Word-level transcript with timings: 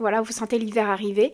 Voilà, 0.00 0.20
vous 0.20 0.30
sentez 0.30 0.60
l'hiver 0.60 0.88
arriver. 0.88 1.32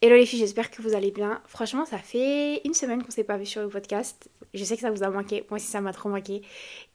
Hello 0.00 0.16
les 0.16 0.24
filles, 0.24 0.38
j'espère 0.38 0.70
que 0.70 0.80
vous 0.80 0.94
allez 0.94 1.10
bien. 1.10 1.42
Franchement, 1.46 1.84
ça 1.84 1.98
fait 1.98 2.62
une 2.64 2.72
semaine 2.72 3.02
qu'on 3.02 3.10
s'est 3.10 3.24
pas 3.24 3.36
vu 3.36 3.44
sur 3.44 3.60
le 3.60 3.68
podcast. 3.68 4.30
Je 4.54 4.64
sais 4.64 4.74
que 4.74 4.80
ça 4.80 4.90
vous 4.90 5.02
a 5.02 5.10
manqué, 5.10 5.44
moi 5.50 5.58
aussi 5.58 5.66
ça 5.66 5.82
m'a 5.82 5.92
trop 5.92 6.08
manqué. 6.08 6.40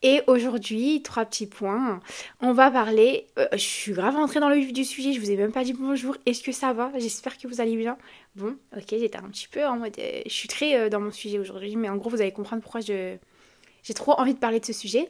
Et 0.02 0.22
aujourd'hui, 0.26 1.04
trois 1.04 1.24
petits 1.26 1.46
points. 1.46 2.00
On 2.42 2.54
va 2.54 2.72
parler, 2.72 3.28
euh, 3.38 3.48
je 3.52 3.58
suis 3.58 3.92
grave 3.92 4.16
rentrée 4.16 4.40
dans 4.40 4.50
le 4.50 4.56
vif 4.56 4.74
du 4.74 4.84
sujet, 4.84 5.14
je 5.14 5.20
vous 5.20 5.30
ai 5.30 5.38
même 5.38 5.52
pas 5.52 5.64
dit 5.64 5.74
bonjour. 5.74 6.18
Est-ce 6.26 6.42
que 6.42 6.52
ça 6.52 6.74
va? 6.74 6.92
J'espère 6.98 7.38
que 7.38 7.48
vous 7.48 7.62
allez 7.62 7.76
bien. 7.76 8.00
Bon, 8.36 8.58
ok, 8.76 8.86
j'étais 8.90 9.18
un 9.18 9.30
petit 9.30 9.48
peu 9.48 9.64
en 9.64 9.78
mode, 9.78 9.94
euh, 10.00 10.22
je 10.26 10.34
suis 10.34 10.48
très 10.48 10.76
euh, 10.76 10.90
dans 10.90 11.00
mon 11.00 11.12
sujet 11.12 11.38
aujourd'hui, 11.38 11.76
mais 11.76 11.88
en 11.88 11.98
gros 11.98 12.10
vous 12.10 12.22
allez 12.22 12.32
comprendre 12.32 12.64
pourquoi 12.64 12.82
j'ai 12.82 13.20
trop 13.94 14.14
envie 14.14 14.34
de 14.34 14.40
parler 14.40 14.60
de 14.60 14.66
ce 14.66 14.74
sujet 14.74 15.08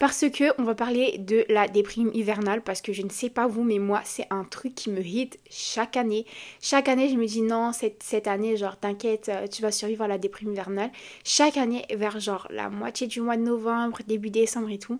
parce 0.00 0.24
que 0.30 0.58
on 0.58 0.64
va 0.64 0.74
parler 0.74 1.18
de 1.18 1.44
la 1.50 1.68
déprime 1.68 2.10
hivernale 2.14 2.62
parce 2.62 2.80
que 2.80 2.94
je 2.94 3.02
ne 3.02 3.10
sais 3.10 3.28
pas 3.28 3.46
vous 3.46 3.62
mais 3.62 3.78
moi 3.78 4.00
c'est 4.04 4.26
un 4.30 4.44
truc 4.44 4.74
qui 4.74 4.90
me 4.90 5.02
hit 5.02 5.38
chaque 5.50 5.96
année. 5.96 6.24
Chaque 6.62 6.88
année 6.88 7.10
je 7.10 7.16
me 7.16 7.26
dis 7.26 7.42
non 7.42 7.72
cette, 7.72 8.02
cette 8.02 8.26
année 8.26 8.56
genre 8.56 8.78
t'inquiète 8.78 9.28
euh, 9.28 9.46
tu 9.46 9.60
vas 9.60 9.70
survivre 9.70 10.02
à 10.02 10.08
la 10.08 10.16
déprime 10.16 10.52
hivernale. 10.52 10.90
Chaque 11.22 11.58
année 11.58 11.84
vers 11.94 12.18
genre 12.18 12.48
la 12.50 12.70
moitié 12.70 13.08
du 13.08 13.20
mois 13.20 13.36
de 13.36 13.42
novembre, 13.42 13.98
début 14.06 14.30
décembre 14.30 14.70
et 14.70 14.78
tout. 14.78 14.98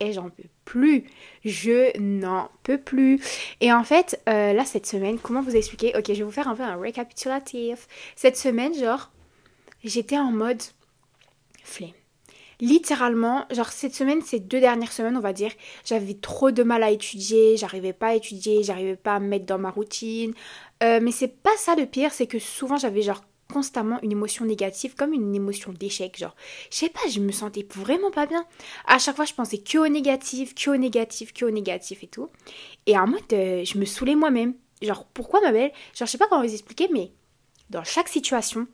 Et 0.00 0.14
j'en 0.14 0.30
peux 0.30 0.48
plus. 0.64 1.04
Je 1.44 1.94
n'en 2.00 2.50
peux 2.62 2.78
plus. 2.78 3.20
Et 3.60 3.70
en 3.70 3.84
fait, 3.84 4.22
euh, 4.30 4.54
là, 4.54 4.64
cette 4.64 4.86
semaine, 4.86 5.18
comment 5.18 5.42
vous 5.42 5.54
expliquer? 5.54 5.92
Ok, 5.94 6.06
je 6.08 6.14
vais 6.14 6.22
vous 6.22 6.30
faire 6.30 6.48
un 6.48 6.56
peu 6.56 6.62
un 6.62 6.80
récapitulatif. 6.80 7.86
Cette 8.16 8.38
semaine, 8.38 8.72
genre, 8.72 9.10
j'étais 9.84 10.16
en 10.16 10.32
mode 10.32 10.62
flemme 11.62 11.90
littéralement, 12.60 13.46
genre 13.50 13.68
cette 13.70 13.94
semaine, 13.94 14.22
ces 14.22 14.40
deux 14.40 14.60
dernières 14.60 14.92
semaines, 14.92 15.16
on 15.16 15.20
va 15.20 15.32
dire, 15.32 15.52
j'avais 15.84 16.14
trop 16.14 16.50
de 16.50 16.62
mal 16.62 16.82
à 16.82 16.90
étudier, 16.90 17.56
j'arrivais 17.56 17.92
pas 17.92 18.08
à 18.08 18.14
étudier, 18.14 18.62
j'arrivais 18.62 18.96
pas 18.96 19.14
à 19.16 19.20
me 19.20 19.28
mettre 19.28 19.46
dans 19.46 19.58
ma 19.58 19.70
routine. 19.70 20.34
Euh, 20.82 21.00
mais 21.02 21.12
c'est 21.12 21.28
pas 21.42 21.56
ça 21.56 21.74
le 21.74 21.86
pire, 21.86 22.12
c'est 22.12 22.26
que 22.26 22.38
souvent 22.38 22.76
j'avais 22.76 23.02
genre 23.02 23.22
constamment 23.52 23.98
une 24.02 24.12
émotion 24.12 24.44
négative, 24.44 24.94
comme 24.94 25.12
une 25.12 25.34
émotion 25.34 25.72
d'échec, 25.72 26.16
genre, 26.16 26.36
je 26.70 26.76
sais 26.76 26.88
pas, 26.88 27.00
je 27.10 27.20
me 27.20 27.32
sentais 27.32 27.66
vraiment 27.74 28.10
pas 28.10 28.26
bien. 28.26 28.46
À 28.86 28.98
chaque 28.98 29.16
fois, 29.16 29.24
je 29.24 29.34
pensais 29.34 29.58
que 29.58 29.78
au 29.78 29.88
négatif, 29.88 30.54
que 30.54 30.70
au 30.70 30.76
négatif, 30.76 31.32
que 31.32 31.44
au 31.44 31.50
négatif 31.50 32.02
et 32.04 32.06
tout. 32.06 32.28
Et 32.86 32.96
en 32.96 33.06
mode, 33.06 33.20
euh, 33.32 33.64
je 33.64 33.78
me 33.78 33.84
saoulais 33.84 34.14
moi-même. 34.14 34.54
Genre, 34.82 35.04
pourquoi 35.12 35.40
ma 35.40 35.52
belle? 35.52 35.72
Genre, 35.94 36.06
je 36.06 36.12
sais 36.12 36.18
pas 36.18 36.26
comment 36.28 36.42
vous 36.42 36.52
expliquer, 36.52 36.88
mais 36.92 37.12
dans 37.68 37.84
chaque 37.84 38.08
situation, 38.08 38.66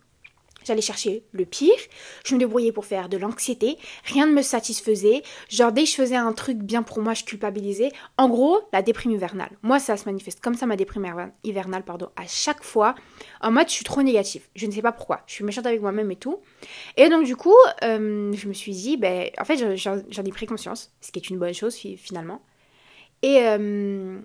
J'allais 0.67 0.81
chercher 0.81 1.23
le 1.31 1.45
pire, 1.45 1.77
je 2.25 2.35
me 2.35 2.41
débrouillais 2.41 2.73
pour 2.73 2.87
faire 2.87 3.09
de 3.09 3.17
l'anxiété, 3.17 3.79
rien 4.05 4.27
ne 4.27 4.33
me 4.33 4.43
satisfaisait, 4.43 5.23
genre 5.49 5.71
dès 5.71 5.85
que 5.85 5.91
je 5.91 5.95
faisais 5.95 6.17
un 6.17 6.33
truc 6.33 6.59
bien 6.59 6.83
pour 6.83 6.99
moi, 6.99 7.15
je 7.15 7.23
culpabilisais. 7.23 7.93
En 8.19 8.29
gros, 8.29 8.59
la 8.73 8.83
déprime 8.83 9.13
hivernale. 9.13 9.51
Moi, 9.63 9.79
ça 9.79 9.97
se 9.97 10.07
manifeste 10.07 10.41
comme 10.41 10.55
ça 10.55 10.67
ma 10.67 10.75
déprime 10.75 11.31
hivernale, 11.45 11.85
pardon, 11.85 12.09
à 12.17 12.27
chaque 12.27 12.65
fois, 12.65 12.97
en 13.41 13.53
mode 13.53 13.69
je 13.69 13.75
suis 13.75 13.85
trop 13.85 14.03
négative. 14.03 14.43
Je 14.57 14.67
ne 14.67 14.73
sais 14.73 14.83
pas 14.83 14.91
pourquoi, 14.91 15.23
je 15.29 15.35
suis 15.35 15.45
méchante 15.45 15.67
avec 15.67 15.81
moi-même 15.81 16.11
et 16.11 16.17
tout. 16.17 16.41
Et 16.97 17.09
donc 17.09 17.25
du 17.25 17.37
coup, 17.37 17.55
euh, 17.85 18.33
je 18.33 18.49
me 18.49 18.53
suis 18.53 18.73
dit, 18.73 18.97
ben, 18.97 19.31
en 19.39 19.45
fait, 19.45 19.77
j'en 19.77 20.25
ai 20.25 20.31
pris 20.31 20.47
conscience, 20.47 20.93
ce 21.01 21.13
qui 21.13 21.21
est 21.21 21.31
une 21.31 21.39
bonne 21.39 21.55
chose 21.55 21.77
finalement. 21.77 22.43
Et, 23.23 23.39
euh, 23.43 24.19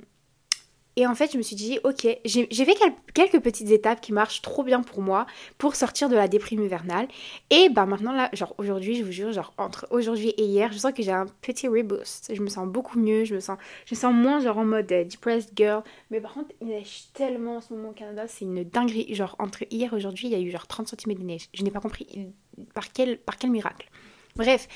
et 0.97 1.07
en 1.07 1.15
fait, 1.15 1.31
je 1.31 1.37
me 1.37 1.41
suis 1.41 1.55
dit, 1.55 1.79
ok, 1.83 2.05
j'ai 2.25 2.65
fait 2.65 2.75
quelques 3.13 3.39
petites 3.39 3.71
étapes 3.71 4.01
qui 4.01 4.11
marchent 4.11 4.41
trop 4.41 4.63
bien 4.63 4.81
pour 4.81 5.01
moi 5.01 5.25
pour 5.57 5.75
sortir 5.75 6.09
de 6.09 6.15
la 6.15 6.27
déprime 6.27 6.63
hivernale. 6.63 7.07
Et 7.49 7.69
bah 7.69 7.85
maintenant, 7.85 8.11
là, 8.11 8.29
genre 8.33 8.53
aujourd'hui, 8.57 8.95
je 8.95 9.03
vous 9.03 9.11
jure, 9.11 9.31
genre 9.31 9.53
entre 9.57 9.87
aujourd'hui 9.89 10.29
et 10.37 10.43
hier, 10.43 10.71
je 10.73 10.77
sens 10.77 10.91
que 10.91 11.01
j'ai 11.01 11.11
un 11.11 11.27
petit 11.41 11.67
reboost. 11.67 12.33
Je 12.35 12.41
me 12.41 12.47
sens 12.47 12.67
beaucoup 12.67 12.99
mieux, 12.99 13.23
je 13.23 13.35
me 13.35 13.39
sens, 13.39 13.57
je 13.85 13.95
me 13.95 13.99
sens 13.99 14.13
moins 14.13 14.41
genre 14.41 14.57
en 14.57 14.65
mode 14.65 14.91
euh, 14.91 15.05
depressed 15.05 15.51
girl. 15.55 15.81
Mais 16.09 16.19
par 16.19 16.33
contre, 16.33 16.51
il 16.61 16.67
neige 16.67 17.05
tellement 17.13 17.57
en 17.57 17.61
ce 17.61 17.73
moment 17.73 17.89
au 17.89 17.93
Canada, 17.93 18.25
c'est 18.27 18.43
une 18.43 18.63
dinguerie. 18.63 19.13
Genre 19.15 19.35
entre 19.39 19.63
hier 19.71 19.93
et 19.93 19.95
aujourd'hui, 19.95 20.27
il 20.27 20.31
y 20.31 20.35
a 20.35 20.39
eu 20.39 20.51
genre 20.51 20.67
30 20.67 20.89
cm 20.89 21.17
de 21.17 21.23
neige. 21.23 21.47
Je 21.53 21.63
n'ai 21.63 21.71
pas 21.71 21.79
compris 21.79 22.33
par 22.73 22.91
quel, 22.91 23.17
par 23.17 23.37
quel 23.37 23.51
miracle. 23.51 23.89
Bref. 24.35 24.67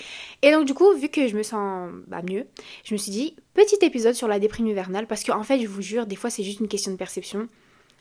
Et 0.41 0.51
donc, 0.51 0.65
du 0.65 0.73
coup, 0.73 0.93
vu 0.93 1.09
que 1.09 1.27
je 1.27 1.35
me 1.35 1.43
sens 1.43 1.91
bah, 2.07 2.21
mieux, 2.27 2.47
je 2.83 2.93
me 2.93 2.97
suis 2.97 3.11
dit, 3.11 3.35
petit 3.53 3.77
épisode 3.81 4.13
sur 4.13 4.27
la 4.27 4.39
déprime 4.39 4.67
hivernale, 4.67 5.07
parce 5.07 5.23
qu'en 5.23 5.39
en 5.39 5.43
fait, 5.43 5.59
je 5.59 5.67
vous 5.67 5.81
jure, 5.81 6.05
des 6.05 6.15
fois, 6.15 6.29
c'est 6.29 6.43
juste 6.43 6.59
une 6.59 6.67
question 6.67 6.91
de 6.91 6.97
perception. 6.97 7.47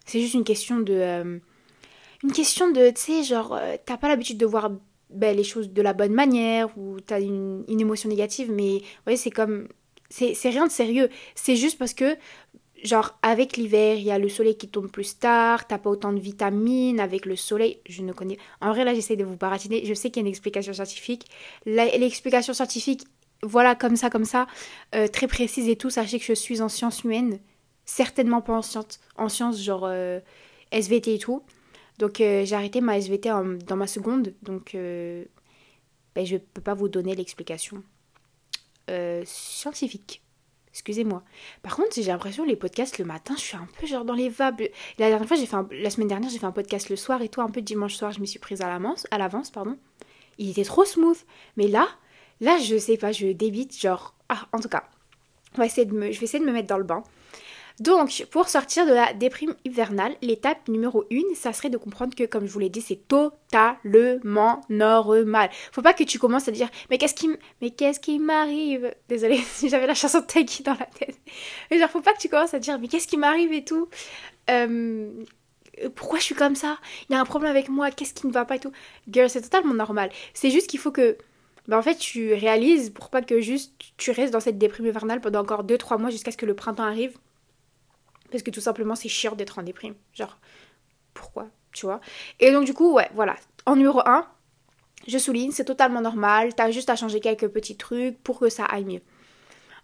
C'est 0.05 0.21
juste 0.21 0.35
une 0.35 0.45
question 0.45 0.81
de. 0.81 0.95
Euh, 0.95 1.39
une 2.23 2.33
question 2.33 2.71
de. 2.71 2.91
Tu 2.91 3.01
sais, 3.01 3.23
genre, 3.23 3.55
euh, 3.55 3.77
t'as 3.85 3.97
pas 3.97 4.09
l'habitude 4.09 4.39
de 4.39 4.47
voir 4.47 4.71
ben, 5.11 5.37
les 5.37 5.45
choses 5.45 5.71
de 5.71 5.83
la 5.83 5.93
bonne 5.93 6.13
manière, 6.13 6.77
ou 6.77 7.01
t'as 7.01 7.21
une, 7.21 7.65
émotion 7.69 8.09
négative, 8.09 8.51
mais 8.51 8.81
voyez, 9.05 9.17
c'est 9.17 9.31
comme. 9.31 9.69
C'est 10.11 10.49
rien 10.49 10.67
de 10.67 10.71
sérieux. 10.71 11.09
C'est 11.35 11.57
juste 11.57 11.77
parce 11.77 11.93
que 11.93 12.17
genre 12.85 13.19
avec 13.23 13.57
l'hiver, 13.57 13.97
il 13.97 14.05
y 14.05 14.11
a 14.11 14.19
le 14.19 14.29
soleil 14.29 14.57
qui 14.57 14.69
tombe 14.69 14.91
plus 14.91 15.19
tard, 15.19 15.67
t'as 15.67 15.79
pas 15.79 15.91
autant 15.91 16.13
de 16.13 16.21
vitamines 16.21 17.01
avec 17.01 17.27
le 17.27 17.35
soleil. 17.35 17.81
Je 17.89 18.03
ne 18.03 18.13
connais. 18.13 18.39
En 18.61 18.73
vrai, 18.73 18.85
là, 18.85 18.95
j'essaie 18.95 19.17
de 19.17 19.25
vous 19.25 19.37
baratiner. 19.37 19.85
Je 19.85 19.95
sais 19.95 20.11
qu'il 20.11 20.23
y 20.23 20.25
a 20.25 20.27
une 20.27 20.31
explication 20.31 20.73
scientifique. 20.75 21.27
L'explication 21.65 22.53
scientifique, 22.53 23.05
voilà, 23.43 23.75
comme 23.75 23.97
ça, 23.97 24.11
comme 24.11 24.27
ça, 24.27 24.47
euh, 24.95 25.09
très 25.09 25.27
précise 25.27 25.69
et 25.69 25.77
tout. 25.77 25.91
Sachez 25.91 26.19
que 26.19 26.25
je 26.25 26.35
suis 26.35 26.61
en 26.61 26.69
sciences 26.69 27.05
humaines, 27.05 27.41
certainement 27.87 28.43
pas 28.43 28.55
en 28.55 28.63
sciences, 28.63 29.01
en 29.17 29.53
genre 29.53 29.85
euh, 29.87 30.21
SVT 30.71 31.15
et 31.15 31.19
tout. 31.19 31.43
Donc 31.99 32.21
euh, 32.21 32.45
j'ai 32.45 32.57
arrêté 32.57 32.81
ma 32.81 32.99
SVT 32.99 33.31
dans 33.67 33.77
ma 33.77 33.87
seconde, 33.87 34.35
donc 34.43 34.73
ben, 34.75 36.27
je 36.27 36.37
peux 36.37 36.61
pas 36.61 36.75
vous 36.75 36.89
donner 36.89 37.15
l'explication 37.15 37.83
scientifique. 39.25 40.24
Excusez-moi. 40.75 41.23
Par 41.63 41.77
contre, 41.77 41.91
j'ai 41.95 42.03
l'impression 42.03 42.45
les 42.45 42.57
podcasts 42.57 42.99
le 42.99 43.05
matin, 43.05 43.35
je 43.37 43.43
suis 43.43 43.57
un 43.57 43.69
peu 43.79 43.87
genre 43.87 44.05
dans 44.05 44.13
les 44.13 44.29
vapes. 44.29 44.61
La 44.99 45.09
dernière 45.09 45.27
fois, 45.27 45.37
j'ai 45.37 45.47
fait 45.47 45.57
la 45.71 45.89
semaine 45.89 46.09
dernière, 46.09 46.29
j'ai 46.29 46.41
fait 46.41 46.47
un 46.47 46.53
podcast 46.53 46.91
le 46.91 46.97
soir 46.97 47.23
et 47.23 47.29
tout, 47.29 47.41
un 47.41 47.49
peu 47.49 47.63
dimanche 47.63 47.95
soir, 47.95 48.11
je 48.11 48.19
me 48.19 48.27
suis 48.27 48.41
prise 48.41 48.61
à 48.61 48.67
l'avance, 48.67 49.07
à 49.13 49.19
l'avance, 49.19 49.53
pardon. 49.53 49.79
Il 50.39 50.51
était 50.51 50.65
trop 50.65 50.85
smooth. 50.85 51.17
Mais 51.57 51.69
là, 51.69 51.87
là, 52.41 52.59
je 52.59 52.77
sais 52.77 52.97
pas, 52.97 53.13
je 53.13 53.29
débite 53.29 53.81
genre 53.81 54.15
ah, 54.29 54.49
en 54.53 54.59
tout 54.59 54.69
cas. 54.69 54.83
On 55.57 55.65
va 55.65 55.69
de 55.69 55.93
me, 55.93 56.11
je 56.11 56.19
vais 56.19 56.25
essayer 56.25 56.41
de 56.41 56.45
me 56.45 56.53
mettre 56.53 56.67
dans 56.67 56.79
le 56.79 56.85
bain. 56.85 57.05
Donc, 57.81 58.27
pour 58.31 58.49
sortir 58.49 58.87
de 58.87 58.93
la 58.93 59.13
déprime 59.13 59.57
hivernale, 59.65 60.15
l'étape 60.23 60.69
numéro 60.69 61.05
1, 61.11 61.35
ça 61.35 61.53
serait 61.53 61.71
de 61.71 61.77
comprendre 61.77 62.15
que, 62.15 62.23
comme 62.23 62.47
je 62.47 62.53
vous 62.53 62.61
l'ai 62.61 62.69
dit, 62.69 62.81
c'est 62.81 63.09
totalement 63.09 64.61
normal. 64.69 65.51
Faut 65.73 65.83
pas 65.83 65.93
que 65.93 66.05
tu 66.05 66.21
commences 66.21 66.47
à 66.47 66.53
dire, 66.53 66.69
mais 66.89 66.99
qu'est-ce 66.99 67.15
qui, 67.15 67.29
mais 67.61 67.71
qu'est-ce 67.71 67.99
qui 67.99 68.21
m'arrive? 68.21 68.95
Désolée 69.09 69.39
si 69.47 69.69
j'avais 69.69 69.89
la 69.89 69.95
chanson 69.95 70.21
de 70.21 70.63
dans 70.63 70.75
la 70.75 70.87
tête. 70.87 71.19
Mais 71.71 71.81
genre, 71.81 71.91
faut 71.91 72.01
pas 72.01 72.13
que 72.13 72.21
tu 72.21 72.29
commences 72.29 72.55
à 72.55 72.61
dire, 72.61 72.79
mais 72.79 72.87
qu'est-ce 72.87 73.09
qui 73.09 73.17
m'arrive 73.17 73.53
et 73.53 73.65
tout? 73.65 73.89
Euh, 74.51 75.11
pourquoi 75.97 76.21
je 76.21 76.25
suis 76.25 76.37
comme 76.37 76.55
ça? 76.55 76.79
Il 77.09 77.15
y 77.15 77.17
a 77.17 77.21
un 77.21 77.25
problème 77.25 77.51
avec 77.51 77.69
moi, 77.69 77.91
qu'est-ce 77.91 78.15
qui 78.15 78.29
ne 78.29 78.33
va 78.33 78.45
pas 78.45 78.57
et 78.57 78.61
tout? 78.61 78.73
Girl, 79.11 79.29
c'est 79.29 79.43
totalement 79.43 79.75
normal. 79.75 80.11
C'est 80.33 80.51
juste 80.51 80.71
qu'il 80.71 80.79
faut 80.79 80.93
que 80.93 81.19
ben 81.67 81.79
en 81.79 81.83
fait 81.83 81.97
tu 81.97 82.35
réalises 82.35 82.91
pour 82.91 83.09
pas 83.09 83.23
que 83.23 83.41
juste 83.41 83.73
tu 83.97 84.11
restes 84.11 84.35
dans 84.35 84.41
cette 84.41 84.59
déprime 84.59 84.87
hivernale 84.87 85.23
pendant 85.23 85.41
encore 85.41 85.65
2-3 85.65 85.99
mois 85.99 86.11
jusqu'à 86.11 86.31
ce 86.31 86.37
que 86.37 86.45
le 86.45 86.55
printemps 86.55 86.85
arrive 86.85 87.17
parce 88.35 88.43
que 88.43 88.51
tout 88.51 88.61
simplement 88.61 88.97
c'est 88.97 89.09
chiant 89.09 89.37
d'être 89.37 89.61
en 89.61 89.63
déprime. 89.63 89.95
Genre, 90.13 90.37
pourquoi 91.13 91.47
Tu 91.73 91.87
vois? 91.87 92.01
Et 92.41 92.51
donc 92.51 92.65
du 92.65 92.75
coup, 92.75 92.93
ouais, 92.93 93.09
voilà. 93.15 93.37
En 93.65 93.77
numéro 93.77 94.01
1, 94.05 94.27
je 95.07 95.19
souligne, 95.19 95.53
c'est 95.53 95.65
totalement 95.65 96.01
normal, 96.01 96.53
t'as 96.53 96.73
juste 96.73 96.91
à 96.91 96.97
changer 96.97 97.21
quelques 97.21 97.47
petits 97.47 97.77
trucs 97.77 98.21
pour 98.25 98.41
que 98.41 98.49
ça 98.49 98.65
aille 98.65 98.87
mieux. 98.87 99.03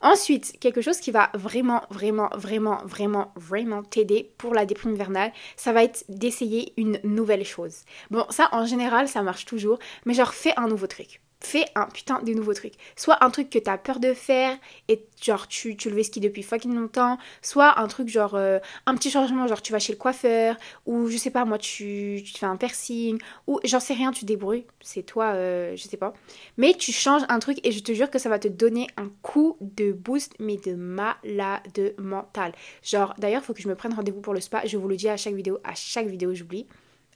Ensuite, 0.00 0.59
quelque 0.59 0.81
chose 0.81 0.99
qui 0.99 1.12
va 1.12 1.31
vraiment, 1.34 1.83
vraiment, 1.91 2.28
vraiment, 2.34 2.78
vraiment, 2.87 3.33
vraiment 3.37 3.84
t'aider 3.84 4.33
pour 4.37 4.53
la 4.53 4.66
déprime 4.66 4.94
hivernale, 4.94 5.33
ça 5.56 5.72
va 5.72 5.84
être 5.84 6.05
d'essayer 6.09 6.72
une 6.77 6.99
nouvelle 7.05 7.44
chose. 7.44 7.84
Bon, 8.10 8.27
ça 8.31 8.49
en 8.50 8.66
général, 8.66 9.06
ça 9.06 9.22
marche 9.22 9.44
toujours, 9.44 9.78
mais 10.06 10.15
genre 10.15 10.34
fais 10.34 10.55
un 10.56 10.66
nouveau 10.66 10.89
truc 10.89 11.21
fais 11.41 11.65
un 11.75 11.87
putain 11.87 12.21
de 12.23 12.33
nouveau 12.33 12.55
truc. 12.55 12.75
Soit 12.97 13.23
un 13.25 13.31
truc 13.31 13.51
que 13.51 13.59
t'as 13.59 13.78
peur 13.78 13.99
de 13.99 14.12
faire 14.15 14.56
et 14.89 15.05
genre 15.23 15.49
tu, 15.49 15.77
tu 15.77 15.91
le 15.91 15.97
veux 15.97 16.03
ski 16.03 16.21
depuis 16.21 16.43
fucking 16.43 16.75
longtemps, 16.75 17.19
soit 17.43 17.78
un 17.81 17.87
truc 17.89 18.09
genre 18.09 18.34
euh, 18.34 18.59
un 18.87 18.95
petit 18.95 19.10
changement, 19.10 19.47
genre 19.47 19.63
tu 19.63 19.72
vas 19.72 19.78
chez 19.78 19.92
le 19.92 19.98
coiffeur, 19.98 20.57
ou 20.87 21.09
je 21.09 21.16
sais 21.16 21.31
pas 21.31 21.45
moi 21.45 21.59
tu, 21.59 22.22
tu 22.25 22.33
te 22.33 22.39
fais 22.39 22.47
un 22.47 22.57
piercing, 22.57 23.19
ou 23.47 23.60
j'en 23.65 23.81
sais 23.81 23.95
rien, 23.95 24.13
tu 24.13 24.25
débrouilles, 24.25 24.66
c'est 24.81 25.03
toi, 25.03 25.33
euh, 25.34 25.75
je 25.77 25.83
sais 25.83 25.97
pas. 25.97 26.13
Mais 26.57 26.75
tu 26.75 26.92
changes 26.92 27.22
un 27.28 27.39
truc 27.39 27.59
et 27.65 27.72
je 27.72 27.81
te 27.81 27.92
jure 27.92 28.10
que 28.10 28.19
ça 28.19 28.28
va 28.28 28.39
te 28.39 28.48
donner 28.48 28.87
un 28.97 29.09
coup 29.22 29.57
de 29.60 29.92
boost, 29.92 30.34
mais 30.39 30.57
de 30.57 30.75
malade 30.75 31.95
mental. 31.98 32.53
Genre 32.83 33.15
d'ailleurs, 33.19 33.42
faut 33.42 33.54
que 33.54 33.63
je 33.63 33.69
me 33.69 33.75
prenne 33.75 33.95
rendez-vous 33.95 34.21
pour 34.21 34.34
le 34.34 34.41
spa, 34.41 34.63
je 34.66 34.77
vous 34.77 34.89
le 34.89 34.97
dis 34.97 35.09
à 35.09 35.16
chaque 35.16 35.34
vidéo, 35.34 35.59
à 35.65 35.75
chaque 35.75 36.07
vidéo 36.07 36.34
j'oublie. 36.34 36.66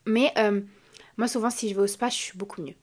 Mais 0.07 0.33
euh, 0.39 0.61
moi, 1.17 1.29
souvent, 1.29 1.51
si 1.51 1.69
je 1.69 1.75
vais 1.75 1.83
au 1.83 1.87
spa, 1.87 2.09
je 2.09 2.15
suis 2.15 2.39
beaucoup 2.39 2.63
mieux. 2.63 2.75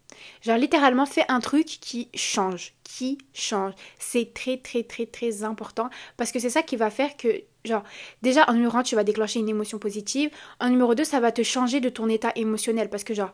Genre, 0.41 0.57
littéralement, 0.57 1.05
fais 1.05 1.25
un 1.29 1.39
truc 1.39 1.65
qui 1.65 2.09
change, 2.13 2.73
qui 2.83 3.17
change. 3.33 3.73
C'est 3.99 4.33
très, 4.33 4.57
très, 4.57 4.83
très, 4.83 5.05
très 5.05 5.43
important 5.43 5.89
parce 6.17 6.31
que 6.31 6.39
c'est 6.39 6.49
ça 6.49 6.63
qui 6.63 6.75
va 6.75 6.89
faire 6.89 7.15
que, 7.17 7.43
genre, 7.65 7.83
déjà, 8.21 8.49
en 8.49 8.53
numéro 8.53 8.77
1, 8.77 8.83
tu 8.83 8.95
vas 8.95 9.03
déclencher 9.03 9.39
une 9.39 9.49
émotion 9.49 9.79
positive. 9.79 10.29
En 10.59 10.69
numéro 10.69 10.95
2, 10.95 11.03
ça 11.03 11.19
va 11.19 11.31
te 11.31 11.43
changer 11.43 11.79
de 11.79 11.89
ton 11.89 12.09
état 12.09 12.31
émotionnel 12.35 12.89
parce 12.89 13.03
que, 13.03 13.13
genre, 13.13 13.33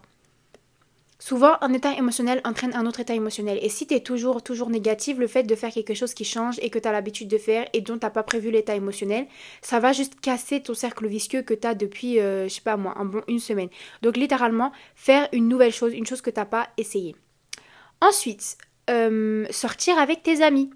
Souvent, 1.20 1.58
un 1.62 1.74
état 1.74 1.94
émotionnel 1.98 2.42
entraîne 2.46 2.76
un 2.76 2.86
autre 2.86 3.00
état 3.00 3.16
émotionnel. 3.16 3.58
Et 3.64 3.70
si 3.70 3.88
tu 3.88 3.96
es 3.96 4.02
toujours, 4.02 4.44
toujours 4.44 4.70
négatif, 4.70 5.18
le 5.18 5.26
fait 5.26 5.44
de 5.44 5.56
faire 5.56 5.72
quelque 5.72 5.96
chose 5.96 6.14
qui 6.14 6.24
change 6.24 6.60
et 6.62 6.70
que 6.70 6.78
tu 6.78 6.88
as 6.88 6.92
l'habitude 6.92 7.28
de 7.28 7.40
faire 7.40 7.68
et 7.74 7.82
dont 7.82 7.98
tu 7.98 8.08
pas 8.08 8.24
prévu 8.24 8.52
l'état 8.52 8.76
émotionnel, 8.76 9.26
ça 9.62 9.80
va 9.80 9.94
juste 9.94 10.20
casser 10.20 10.62
ton 10.62 10.76
cercle 10.76 11.08
vicieux 11.08 11.42
que 11.42 11.56
tu 11.56 11.66
as 11.66 11.74
depuis, 11.74 12.20
euh, 12.20 12.48
je 12.48 12.54
sais 12.54 12.62
pas 12.62 12.78
moi, 12.78 12.96
une 13.28 13.40
semaine. 13.40 13.70
Donc 14.04 14.16
littéralement, 14.16 14.72
faire 14.96 15.28
une 15.32 15.48
nouvelle 15.48 15.74
chose, 15.74 15.94
une 15.94 16.06
chose 16.06 16.22
que 16.22 16.30
tu 16.30 16.46
pas 16.46 16.70
essayé. 16.78 17.16
Ensuite, 18.00 18.58
euh, 18.92 19.46
sortir 19.50 19.98
avec 19.98 20.22
tes 20.22 20.44
amis. 20.44 20.70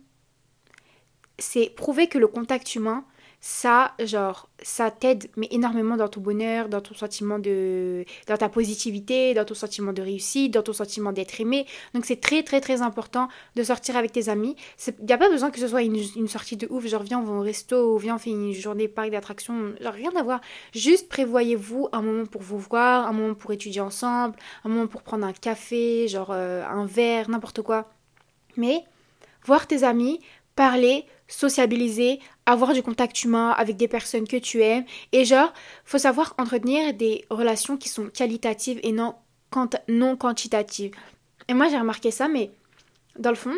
C'est 1.37 1.69
prouver 1.75 2.07
que 2.07 2.17
le 2.17 2.27
contact 2.27 2.73
humain, 2.75 3.05
ça, 3.43 3.93
genre, 3.99 4.47
ça 4.61 4.91
t'aide 4.91 5.27
mais 5.35 5.47
énormément 5.49 5.97
dans 5.97 6.07
ton 6.07 6.21
bonheur, 6.21 6.69
dans 6.69 6.79
ton 6.79 6.93
sentiment 6.93 7.39
de, 7.39 8.05
dans 8.27 8.37
ta 8.37 8.49
positivité, 8.49 9.33
dans 9.33 9.45
ton 9.45 9.55
sentiment 9.55 9.93
de 9.93 10.01
réussite, 10.03 10.53
dans 10.53 10.61
ton 10.61 10.73
sentiment 10.73 11.11
d'être 11.11 11.41
aimé. 11.41 11.65
Donc 11.95 12.05
c'est 12.05 12.21
très 12.21 12.43
très 12.43 12.61
très 12.61 12.83
important 12.83 13.29
de 13.55 13.63
sortir 13.63 13.97
avec 13.97 14.11
tes 14.11 14.29
amis. 14.29 14.55
Il 14.99 15.05
n'y 15.05 15.13
a 15.13 15.17
pas 15.17 15.27
besoin 15.27 15.49
que 15.49 15.59
ce 15.59 15.67
soit 15.67 15.81
une, 15.81 16.27
sortie 16.27 16.55
de 16.55 16.67
ouf, 16.69 16.85
genre 16.85 17.01
viens 17.01 17.19
on 17.19 17.23
va 17.23 17.33
au 17.33 17.41
resto, 17.41 17.97
viens 17.97 18.15
on 18.15 18.19
fait 18.19 18.29
une 18.29 18.53
journée 18.53 18.87
parc 18.87 19.09
d'attractions, 19.09 19.73
genre 19.81 19.93
rien 19.93 20.11
à 20.15 20.21
voir. 20.21 20.39
Juste 20.75 21.09
prévoyez-vous 21.09 21.89
un 21.93 22.03
moment 22.03 22.27
pour 22.27 22.43
vous 22.43 22.59
voir, 22.59 23.07
un 23.07 23.11
moment 23.11 23.33
pour 23.33 23.51
étudier 23.53 23.81
ensemble, 23.81 24.35
un 24.63 24.69
moment 24.69 24.85
pour 24.85 25.01
prendre 25.01 25.25
un 25.25 25.33
café, 25.33 26.07
genre 26.07 26.29
euh, 26.29 26.63
un 26.63 26.85
verre, 26.85 27.27
n'importe 27.27 27.63
quoi. 27.63 27.89
Mais 28.55 28.83
voir 29.45 29.65
tes 29.65 29.83
amis, 29.83 30.19
parler, 30.61 31.05
sociabiliser, 31.27 32.19
avoir 32.45 32.73
du 32.73 32.83
contact 32.83 33.23
humain 33.23 33.49
avec 33.49 33.77
des 33.77 33.87
personnes 33.87 34.27
que 34.27 34.37
tu 34.37 34.61
aimes. 34.61 34.85
Et 35.11 35.25
genre, 35.25 35.51
faut 35.85 35.97
savoir 35.97 36.35
entretenir 36.37 36.93
des 36.93 37.25
relations 37.31 37.77
qui 37.77 37.89
sont 37.89 38.09
qualitatives 38.09 38.79
et 38.83 38.91
non, 38.91 39.15
non 39.87 40.15
quantitatives. 40.15 40.91
Et 41.47 41.55
moi, 41.55 41.67
j'ai 41.67 41.79
remarqué 41.79 42.11
ça, 42.11 42.27
mais 42.27 42.51
dans 43.17 43.31
le 43.31 43.35
fond, 43.35 43.55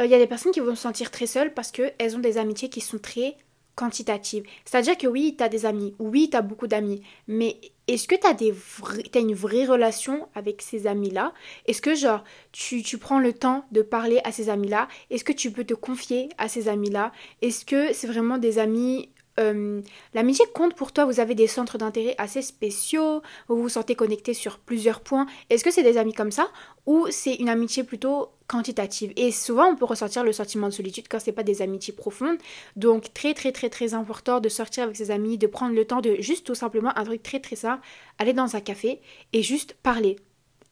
euh, 0.00 0.04
il 0.04 0.10
y 0.10 0.14
a 0.14 0.18
des 0.18 0.26
personnes 0.26 0.50
qui 0.50 0.58
vont 0.58 0.74
se 0.74 0.82
sentir 0.82 1.12
très 1.12 1.26
seules 1.26 1.54
parce 1.54 1.70
qu'elles 1.70 2.16
ont 2.16 2.18
des 2.18 2.38
amitiés 2.38 2.68
qui 2.68 2.80
sont 2.80 2.98
très 2.98 3.36
quantitatives. 3.76 4.44
C'est-à-dire 4.64 4.98
que 4.98 5.06
oui, 5.06 5.36
tu 5.36 5.44
as 5.44 5.48
des 5.48 5.66
amis, 5.66 5.94
oui, 5.98 6.28
tu 6.30 6.36
as 6.36 6.42
beaucoup 6.42 6.66
d'amis, 6.66 7.02
mais 7.28 7.60
est-ce 7.86 8.08
que 8.08 8.16
tu 8.16 8.26
as, 8.26 9.20
une 9.20 9.34
vraie 9.34 9.64
relation 9.64 10.28
avec 10.34 10.62
ces 10.62 10.88
amis-là? 10.88 11.32
Est-ce 11.66 11.80
que, 11.80 11.94
genre, 11.94 12.24
tu, 12.50 12.82
tu, 12.82 12.98
prends 12.98 13.20
le 13.20 13.32
temps 13.32 13.64
de 13.70 13.82
parler 13.82 14.20
à 14.24 14.32
ces 14.32 14.48
amis-là? 14.48 14.88
Est-ce 15.10 15.22
que 15.22 15.32
tu 15.32 15.52
peux 15.52 15.64
te 15.64 15.74
confier 15.74 16.30
à 16.38 16.48
ces 16.48 16.68
amis-là? 16.68 17.12
Est-ce 17.42 17.64
que 17.64 17.92
c'est 17.92 18.08
vraiment 18.08 18.38
des 18.38 18.58
amis 18.58 19.10
euh, 19.38 19.82
l'amitié 20.14 20.46
compte 20.54 20.74
pour 20.74 20.92
toi, 20.92 21.04
vous 21.04 21.20
avez 21.20 21.34
des 21.34 21.46
centres 21.46 21.76
d'intérêt 21.76 22.14
assez 22.16 22.40
spéciaux, 22.40 23.22
vous 23.48 23.60
vous 23.60 23.68
sentez 23.68 23.94
connecté 23.94 24.32
sur 24.32 24.58
plusieurs 24.58 25.00
points. 25.00 25.26
Est-ce 25.50 25.62
que 25.62 25.70
c'est 25.70 25.82
des 25.82 25.98
amis 25.98 26.14
comme 26.14 26.30
ça? 26.30 26.48
Ou 26.86 27.06
c'est 27.10 27.34
une 27.34 27.50
amitié 27.50 27.84
plutôt 27.84 28.30
quantitative 28.48 29.12
Et 29.16 29.32
souvent, 29.32 29.66
on 29.66 29.76
peut 29.76 29.84
ressentir 29.84 30.24
le 30.24 30.32
sentiment 30.32 30.68
de 30.68 30.72
solitude 30.72 31.06
quand 31.08 31.20
c'est 31.20 31.32
pas 31.32 31.42
des 31.42 31.62
amitiés 31.62 31.94
profondes. 31.94 32.38
Donc, 32.76 33.12
très 33.14 33.34
très 33.34 33.52
très 33.52 33.70
très 33.70 33.94
important 33.94 34.40
de 34.40 34.48
sortir 34.48 34.84
avec 34.84 34.96
ses 34.96 35.10
amis, 35.10 35.38
de 35.38 35.46
prendre 35.46 35.74
le 35.74 35.84
temps 35.84 36.00
de 36.00 36.16
juste 36.20 36.46
tout 36.46 36.54
simplement 36.54 36.96
un 36.96 37.04
truc 37.04 37.22
très 37.22 37.40
très 37.40 37.56
simple, 37.56 37.82
aller 38.18 38.32
dans 38.32 38.56
un 38.56 38.60
café 38.60 39.00
et 39.32 39.42
juste 39.42 39.74
parler 39.82 40.16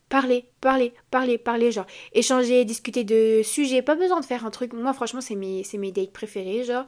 parler, 0.09 0.45
parler, 0.61 0.93
parler, 1.11 1.39
parler, 1.39 1.73
genre 1.73 1.87
échanger, 2.13 2.65
discuter 2.65 3.03
de 3.03 3.43
sujets, 3.43 3.83
pas 3.83 3.97
besoin 3.97 4.21
de 4.21 4.25
faire 4.25 4.47
un 4.47 4.51
truc. 4.51 4.73
Moi, 4.73 4.93
franchement, 4.93 5.21
c'est 5.21 5.35
mes, 5.35 5.65
c'est 5.65 5.79
mes 5.79 5.91
dates 5.91 6.13
préférées, 6.13 6.63
genre. 6.63 6.85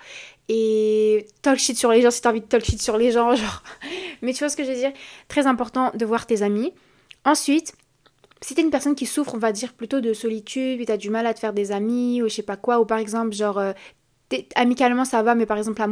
Et 0.48 1.26
talk 1.42 1.58
shit 1.58 1.76
sur 1.76 1.90
les 1.90 2.02
gens 2.02 2.12
si 2.12 2.20
t'as 2.20 2.30
envie 2.30 2.40
de 2.40 2.46
talk 2.46 2.64
shit 2.64 2.80
sur 2.80 2.96
les 2.96 3.10
gens, 3.10 3.34
genre. 3.42 3.62
Mais 4.22 4.32
tu 4.32 4.40
vois 4.40 4.48
ce 4.48 4.56
que 4.56 4.62
je 4.62 4.70
veux 4.70 4.76
dire? 4.76 4.92
Très 5.28 5.46
important 5.46 5.90
de 5.94 6.04
voir 6.04 6.26
tes 6.26 6.42
amis. 6.42 6.72
Ensuite, 7.24 7.74
si 8.42 8.54
t'es 8.54 8.62
une 8.62 8.70
personne 8.70 8.94
qui 8.94 9.06
souffre, 9.06 9.34
on 9.34 9.38
va 9.38 9.52
dire 9.52 9.72
plutôt 9.72 10.00
de 10.00 10.12
solitude, 10.12 10.80
et 10.80 10.86
t'as 10.86 10.96
du 10.96 11.10
mal 11.10 11.26
à 11.26 11.34
te 11.34 11.40
faire 11.40 11.52
des 11.52 11.72
amis, 11.72 12.22
ou 12.22 12.28
je 12.28 12.34
sais 12.34 12.42
pas 12.42 12.56
quoi, 12.56 12.80
ou 12.80 12.84
par 12.84 12.98
exemple, 12.98 13.32
genre, 13.32 13.58
euh, 13.58 13.72
amicalement 14.54 15.04
ça 15.04 15.22
va, 15.22 15.34
mais 15.34 15.46
par 15.46 15.56
exemple 15.58 15.82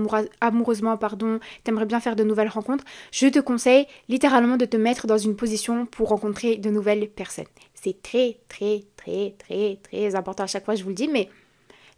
amoureusement, 0.41 0.97
pardon, 0.97 1.39
t'aimerais 1.63 1.87
bien 1.87 2.01
faire 2.01 2.17
de 2.17 2.25
nouvelles 2.25 2.49
rencontres, 2.49 2.85
je 3.13 3.29
te 3.29 3.39
conseille 3.39 3.87
littéralement 4.09 4.57
de 4.57 4.65
te 4.65 4.77
mettre 4.77 5.07
dans 5.07 5.19
une 5.19 5.37
position 5.37 5.87
pour 5.87 6.09
rencontrer 6.09 6.57
de 6.57 6.71
nouvelles 6.71 7.09
personnes. 7.09 7.47
C'est 7.75 8.03
très, 8.03 8.39
très, 8.49 8.83
très, 8.97 9.35
très, 9.39 9.79
très 9.83 10.15
important 10.15 10.45
à 10.45 10.49
chaque 10.49 10.65
fois, 10.65 10.75
je 10.75 10.83
vous 10.83 10.91
le 10.91 10.95
dis, 10.95 11.09
mais 11.09 11.29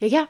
les 0.01 0.11
gars, 0.11 0.29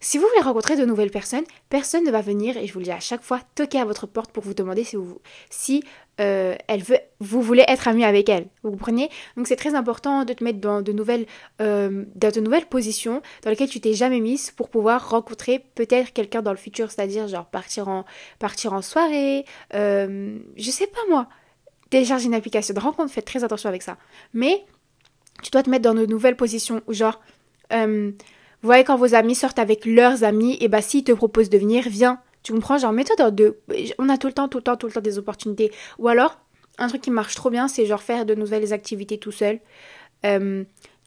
si 0.00 0.18
vous 0.18 0.26
voulez 0.26 0.42
rencontrer 0.42 0.76
de 0.76 0.84
nouvelles 0.84 1.12
personnes, 1.12 1.44
personne 1.68 2.04
ne 2.04 2.10
va 2.10 2.22
venir, 2.22 2.56
et 2.56 2.66
je 2.66 2.72
vous 2.72 2.80
le 2.80 2.86
dis 2.86 2.90
à 2.90 2.98
chaque 2.98 3.22
fois, 3.22 3.40
toquer 3.54 3.78
à 3.78 3.84
votre 3.84 4.06
porte 4.06 4.32
pour 4.32 4.42
vous 4.42 4.54
demander 4.54 4.82
si 4.82 4.96
vous, 4.96 5.20
si 5.48 5.84
euh, 6.20 6.54
elle 6.68 6.82
veut, 6.82 6.98
vous 7.20 7.40
voulez 7.40 7.64
être 7.68 7.88
ami 7.88 8.04
avec 8.04 8.28
elle. 8.28 8.46
Vous 8.62 8.70
comprenez? 8.70 9.08
Donc 9.36 9.46
c'est 9.46 9.56
très 9.56 9.74
important 9.74 10.24
de 10.24 10.32
te 10.32 10.44
mettre 10.44 10.60
dans 10.60 10.82
de 10.82 10.92
nouvelles, 10.92 11.26
euh, 11.60 12.04
dans 12.14 12.30
de 12.30 12.40
nouvelles 12.40 12.66
positions 12.66 13.22
dans 13.42 13.50
lesquelles 13.50 13.70
tu 13.70 13.80
t'es 13.80 13.94
jamais 13.94 14.20
mise 14.20 14.50
pour 14.50 14.68
pouvoir 14.68 15.10
rencontrer 15.10 15.64
peut-être 15.74 16.12
quelqu'un 16.12 16.42
dans 16.42 16.50
le 16.50 16.58
futur, 16.58 16.90
c'est-à-dire 16.90 17.28
genre 17.28 17.46
partir 17.46 17.88
en, 17.88 18.04
partir 18.38 18.72
en 18.74 18.82
soirée, 18.82 19.44
euh, 19.74 20.38
je 20.56 20.70
sais 20.70 20.86
pas 20.86 21.00
moi, 21.08 21.28
télécharger 21.90 22.26
une 22.26 22.34
application 22.34 22.74
de 22.74 22.80
rencontre, 22.80 23.10
faites 23.10 23.24
très 23.24 23.42
attention 23.42 23.68
avec 23.68 23.82
ça. 23.82 23.96
Mais 24.34 24.64
tu 25.42 25.50
dois 25.50 25.62
te 25.62 25.70
mettre 25.70 25.84
dans 25.84 25.94
de 25.94 26.06
nouvelles 26.06 26.36
positions 26.36 26.82
où 26.86 26.92
genre 26.92 27.20
vous 28.62 28.68
voyez, 28.68 28.84
quand 28.84 28.96
vos 28.96 29.14
amis 29.14 29.34
sortent 29.34 29.58
avec 29.58 29.86
leurs 29.86 30.22
amis, 30.22 30.56
et 30.60 30.68
bah 30.68 30.82
s'ils 30.82 31.02
te 31.02 31.10
proposent 31.10 31.50
de 31.50 31.58
venir, 31.58 31.84
viens. 31.88 32.20
Tu 32.42 32.52
comprends 32.52 32.78
Genre, 32.78 32.92
mets-toi 32.92 33.30
de... 33.30 33.58
On 33.98 34.08
a 34.08 34.18
tout 34.18 34.26
le 34.26 34.32
temps, 34.32 34.48
tout 34.48 34.58
le 34.58 34.64
temps, 34.64 34.76
tout 34.76 34.86
le 34.86 34.92
temps 34.92 35.00
des 35.00 35.18
opportunités. 35.18 35.72
Ou 35.98 36.08
alors, 36.08 36.38
un 36.78 36.88
truc 36.88 37.02
qui 37.02 37.10
marche 37.10 37.34
trop 37.34 37.50
bien, 37.50 37.68
c'est 37.68 37.86
genre 37.86 38.02
faire 38.02 38.26
de 38.26 38.34
nouvelles 38.34 38.72
activités 38.72 39.18
tout 39.18 39.32
seul. 39.32 39.60
Euh, 40.24 40.64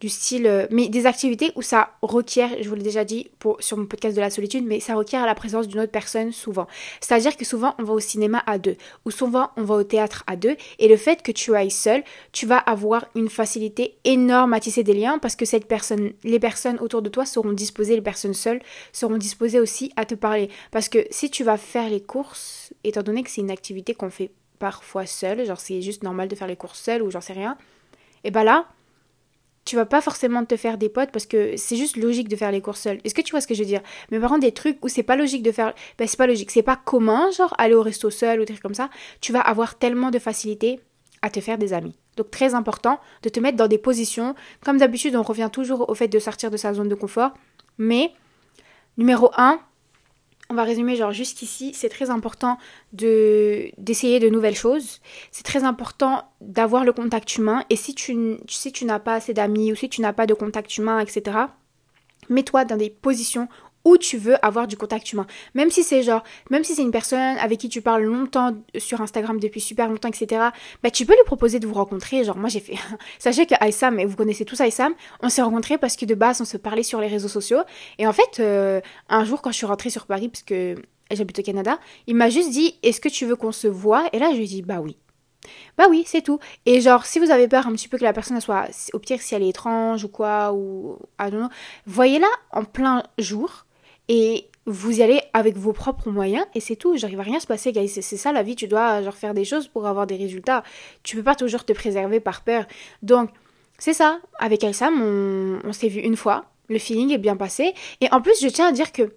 style, 0.10 0.48
euh, 0.48 0.68
mais 0.72 0.90
des 0.90 1.06
activités 1.06 1.52
où 1.56 1.62
ça 1.62 1.92
requiert, 2.02 2.50
je 2.62 2.68
vous 2.70 2.76
l'ai 2.76 2.84
déjà 2.84 3.04
dit 3.04 3.30
pour, 3.40 3.62
sur 3.62 3.78
mon 3.78 3.86
podcast 3.86 4.16
de 4.16 4.22
la 4.22 4.30
solitude, 4.30 4.66
mais 4.66 4.80
ça 4.80 4.96
requiert 4.96 5.26
la 5.26 5.36
présence 5.36 5.68
d'une 5.68 5.80
autre 5.80 5.92
personne 5.92 6.32
souvent. 6.32 6.68
C'est-à-dire 7.02 7.38
que 7.38 7.46
souvent 7.46 7.76
on 7.80 7.84
va 7.84 7.94
au 7.94 8.00
cinéma 8.00 8.44
à 8.46 8.58
deux, 8.58 8.78
ou 9.06 9.12
souvent 9.12 9.52
on 9.58 9.64
va 9.64 9.76
au 9.76 9.84
théâtre 9.84 10.24
à 10.28 10.36
deux, 10.36 10.56
et 10.80 10.88
le 10.88 10.98
fait 10.98 11.22
que 11.22 11.32
tu 11.32 11.56
ailles 11.56 11.72
seul, 11.72 12.04
tu 12.32 12.46
vas 12.46 12.58
avoir 12.58 13.06
une 13.16 13.30
facilité 13.30 13.98
énorme 14.04 14.54
à 14.54 14.60
tisser 14.60 14.84
des 14.84 14.94
liens 14.94 15.20
parce 15.20 15.36
que 15.36 15.46
cette 15.46 15.68
personne, 15.68 16.12
les 16.24 16.40
personnes 16.40 16.80
autour 16.80 17.02
de 17.02 17.10
toi 17.10 17.26
seront 17.26 17.54
disposées, 17.54 17.96
les 17.96 18.02
personnes 18.02 18.34
seules 18.34 18.62
seront 18.92 19.18
disposées 19.18 19.60
aussi 19.60 19.92
à 19.96 20.06
te 20.06 20.16
parler. 20.16 20.50
Parce 20.72 20.90
que 20.90 21.06
si 21.10 21.30
tu 21.30 21.44
vas 21.44 21.58
faire 21.58 21.90
les 21.90 22.02
courses, 22.02 22.74
étant 22.84 23.04
donné 23.04 23.24
que 23.24 23.30
c'est 23.30 23.42
une 23.42 23.52
activité 23.52 23.94
qu'on 23.94 24.10
fait 24.10 24.32
parfois 24.60 25.06
seul, 25.06 25.46
genre 25.46 25.60
c'est 25.60 25.82
juste 25.82 26.04
normal 26.04 26.28
de 26.28 26.36
faire 26.36 26.48
les 26.48 26.56
courses 26.56 26.80
seul 26.80 27.02
ou 27.02 27.12
j'en 27.12 27.22
sais 27.22 27.34
rien, 27.34 27.58
et 28.24 28.32
ben 28.32 28.44
là, 28.44 28.68
tu 29.66 29.76
vas 29.76 29.86
pas 29.86 30.00
forcément 30.00 30.46
te 30.46 30.56
faire 30.56 30.78
des 30.78 30.90
potes 30.90 31.12
parce 31.12 31.26
que 31.26 31.58
c'est 31.58 31.76
juste 31.76 31.98
logique 31.98 32.30
de 32.30 32.36
faire 32.36 32.52
les 32.52 32.62
courses 32.62 32.82
seules. 32.82 33.00
Est-ce 33.04 33.16
que 33.16 33.22
tu 33.22 33.32
vois 33.32 33.42
ce 33.42 33.48
que 33.48 33.56
je 33.56 33.62
veux 33.62 33.68
dire? 33.68 33.82
Mais 34.12 34.20
par 34.20 34.30
contre, 34.30 34.42
des 34.42 34.52
trucs 34.52 34.84
où 34.86 34.88
c'est 34.88 35.04
pas 35.04 35.16
logique 35.16 35.42
de 35.42 35.52
faire. 35.52 35.74
Ben, 35.98 36.08
c'est 36.08 36.18
pas 36.18 36.28
logique, 36.28 36.52
c'est 36.52 36.62
pas 36.62 36.76
commun, 36.76 37.32
genre 37.32 37.54
aller 37.58 37.74
au 37.74 37.82
resto 37.82 38.12
seul 38.12 38.40
ou 38.40 38.46
des 38.46 38.54
trucs 38.54 38.62
comme 38.62 38.76
ça. 38.76 38.90
Tu 39.22 39.34
vas 39.34 39.42
avoir 39.42 39.78
tellement 39.78 40.12
de 40.12 40.20
facilité 40.20 40.80
à 41.24 41.32
te 41.32 41.40
faire 41.40 41.58
des 41.58 41.74
amis. 41.74 41.96
Donc, 42.16 42.30
très 42.30 42.54
important 42.54 43.00
de 43.24 43.30
te 43.30 43.40
mettre 43.40 43.58
dans 43.58 43.68
des 43.68 43.80
positions. 43.80 44.36
Comme 44.64 44.78
d'habitude, 44.78 45.16
on 45.16 45.24
revient 45.24 45.50
toujours 45.52 45.90
au 45.90 45.96
fait 45.96 46.08
de 46.08 46.20
sortir 46.20 46.52
de 46.52 46.58
sa 46.58 46.74
zone 46.74 46.88
de 46.88 46.96
confort. 46.96 47.32
Mais, 47.80 48.14
numéro 48.98 49.32
1, 49.36 49.60
on 50.50 50.54
va 50.54 50.64
résumer 50.64 50.96
genre 50.96 51.12
jusqu'ici, 51.12 51.74
c'est 51.74 51.90
très 51.90 52.10
important 52.10 52.58
de 52.94 53.72
d'essayer 53.78 54.20
de 54.20 54.30
nouvelles 54.30 54.56
choses. 54.56 55.02
C'est 55.32 55.44
très 55.44 55.64
important 55.64 56.24
d'avoir 56.42 56.84
le 56.84 56.94
contact 56.94 57.36
humain. 57.38 57.64
Et 57.70 57.76
si 57.76 57.96
tu, 57.96 58.38
si 58.48 58.72
tu 58.72 58.86
n'as 58.86 59.00
pas 59.00 59.16
assez 59.16 59.34
d'amis 59.34 59.72
ou 59.72 59.76
si 59.76 59.90
tu 59.90 60.02
n'as 60.02 60.14
pas 60.14 60.28
de 60.28 60.34
contact 60.34 60.78
humain, 60.78 61.00
etc., 61.00 61.38
mets-toi 62.30 62.66
dans 62.66 62.78
des 62.78 62.90
positions 62.90 63.48
où 63.86 63.98
tu 63.98 64.18
veux 64.18 64.44
avoir 64.44 64.68
du 64.68 64.76
contact 64.76 65.14
humain. 65.14 65.28
Même 65.54 65.70
si 65.70 65.84
c'est 65.84 66.04
genre, 66.04 66.24
même 66.50 66.64
si 66.64 66.76
c'est 66.76 66.82
une 66.82 66.92
personne 66.92 67.38
avec 67.38 67.60
qui 67.60 67.70
tu 67.70 67.82
parles 67.82 68.04
longtemps 68.04 68.52
sur 68.78 69.02
Instagram 69.02 69.40
depuis 69.40 69.62
super 69.62 69.88
longtemps, 69.88 70.10
etc., 70.10 70.50
bah 70.84 70.92
tu 70.92 71.06
peux 71.06 71.14
lui 71.14 71.24
proposer 71.26 71.60
de 71.60 71.68
vous 71.68 71.76
rencontrer. 71.76 72.24
Genre 72.24 72.38
moi 72.38 72.50
j'ai 72.50 72.60
fait, 72.60 72.76
sachez 73.20 73.46
que 73.46 73.56
Aïsam, 73.60 74.00
et 74.00 74.06
vous 74.06 74.16
connaissez 74.16 74.44
tous 74.44 74.60
Aïsam, 74.60 74.94
on 75.22 75.30
s'est 75.30 75.44
rencontrés 75.44 75.78
parce 75.78 75.96
que 75.96 76.06
de 76.06 76.16
base 76.16 76.42
on 76.42 76.46
se 76.46 76.58
parlait 76.58 76.84
sur 76.84 77.00
les 77.00 77.08
réseaux 77.08 77.28
sociaux. 77.28 77.62
Et 78.00 78.08
en 78.08 78.14
fait, 78.14 78.40
euh, 78.40 78.82
un 79.08 79.24
jour 79.24 79.42
quand 79.42 79.52
je 79.52 79.58
suis 79.58 79.68
rentrée 79.68 79.92
sur 79.92 80.08
Paris, 80.08 80.30
parce 80.30 80.44
que 80.44 80.76
j'habite 81.12 81.40
au 81.40 81.44
Canada, 81.44 81.80
il 82.08 82.16
m'a 82.16 82.30
juste 82.30 82.50
dit, 82.50 82.80
est-ce 82.82 83.00
que 83.00 83.10
tu 83.10 83.26
veux 83.26 83.36
qu'on 83.36 83.52
se 83.52 83.68
voit? 83.68 84.10
Et 84.14 84.20
là 84.20 84.32
je 84.32 84.38
lui 84.38 84.46
ai 84.46 84.48
dit, 84.48 84.62
bah 84.64 84.80
oui. 84.82 84.98
Bah 85.78 85.86
oui, 85.90 86.04
c'est 86.08 86.22
tout. 86.22 86.40
Et 86.66 86.82
genre, 86.82 87.06
si 87.06 87.20
vous 87.20 87.30
avez 87.30 87.48
peur 87.48 87.68
un 87.68 87.74
petit 87.74 87.88
peu 87.88 87.98
que 87.98 88.04
la 88.04 88.14
personne 88.14 88.40
soit, 88.42 88.68
au 88.94 89.00
pire, 89.00 89.22
si 89.22 89.36
elle 89.36 89.44
est 89.44 89.50
étrange 89.50 90.04
ou 90.04 90.10
quoi, 90.10 90.54
ou, 90.54 90.98
don't 91.20 91.32
know, 91.32 91.50
voyez-la 91.86 92.28
en 92.52 92.64
plein 92.64 93.04
jour 93.20 93.65
et 94.08 94.48
vous 94.66 95.00
y 95.00 95.04
allez 95.04 95.22
avec 95.34 95.58
vos 95.58 95.74
propres 95.74 96.10
moyens 96.10 96.46
et 96.56 96.60
c'est 96.60 96.76
tout. 96.76 96.96
Il 96.96 97.18
va 97.18 97.24
rien 97.24 97.40
se 97.40 97.48
passer, 97.48 97.72
guys. 97.72 97.88
C'est 97.88 98.18
ça 98.18 98.32
la 98.32 98.44
vie. 98.44 98.56
Tu 98.56 98.68
dois 98.68 99.02
genre 99.04 99.14
faire 99.14 99.34
des 99.34 99.46
choses 99.46 99.68
pour 99.68 99.86
avoir 99.88 100.08
des 100.08 100.16
résultats. 100.16 100.64
Tu 101.04 101.16
peux 101.16 101.24
pas 101.24 101.36
toujours 101.36 101.66
te 101.66 101.74
préserver 101.74 102.20
par 102.20 102.44
peur. 102.44 102.66
Donc, 103.04 103.30
c'est 103.78 103.94
ça. 103.94 104.20
Avec 104.40 104.64
Elsam, 104.64 105.02
on, 105.02 105.60
on 105.68 105.74
s'est 105.74 105.88
vu 105.88 106.00
une 106.00 106.16
fois. 106.16 106.46
Le 106.68 106.80
feeling 106.80 107.12
est 107.12 107.20
bien 107.20 107.36
passé. 107.36 107.74
Et 108.02 108.08
en 108.12 108.22
plus, 108.22 108.42
je 108.42 108.48
tiens 108.48 108.68
à 108.68 108.72
dire 108.72 108.92
que 108.92 109.14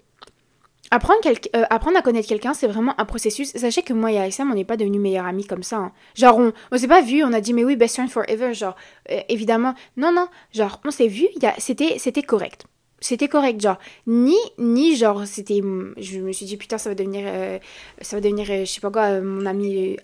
Apprendre, 0.91 1.21
euh, 1.55 1.65
à 1.69 1.79
connaître 1.79 2.29
quelqu'un, 2.29 2.55
c'est 2.55 2.67
vraiment 2.67 2.99
un 2.99 3.05
processus. 3.05 3.53
Sachez 3.55 3.83
que 3.83 3.93
moi 3.93 4.11
et 4.11 4.19
Aïssam, 4.19 4.51
on 4.51 4.55
n'est 4.55 4.65
pas 4.65 4.79
devenus 4.79 5.01
meilleurs 5.01 5.27
amis 5.27 5.45
comme 5.45 5.63
ça. 5.63 5.77
Hein. 5.77 5.93
Genre, 6.15 6.39
on, 6.39 6.53
on 6.73 6.79
s'est 6.79 6.89
pas 6.89 7.03
vu, 7.03 7.23
on 7.23 7.33
a 7.35 7.43
dit, 7.43 7.53
mais 7.53 7.65
oui, 7.65 7.77
best 7.77 7.97
friend 7.97 8.11
forever. 8.11 8.55
Genre, 8.55 8.75
euh, 9.11 9.21
évidemment, 9.29 9.75
non, 9.99 10.13
non. 10.13 10.29
Genre, 10.53 10.81
on 10.87 10.91
s'est 10.91 11.09
vu, 11.09 11.27
c'était, 11.59 11.99
c'était 11.99 12.23
correct. 12.23 12.65
C'était 13.01 13.29
correct, 13.29 13.61
genre, 13.61 13.79
ni, 14.07 14.37
ni, 14.59 14.97
genre, 14.97 15.25
c'était, 15.27 15.61
je 15.99 16.19
me 16.19 16.33
suis 16.33 16.47
dit, 16.47 16.57
putain, 16.57 16.79
ça 16.79 16.91
va 16.91 16.95
devenir, 16.95 17.25
euh, 17.27 17.59
ça 18.01 18.17
va 18.17 18.21
devenir, 18.21 18.45
je 18.47 18.65
sais 18.65 18.81
pas 18.81 18.91
quoi, 18.91 19.21
mon 19.21 19.47
ami 19.47 19.97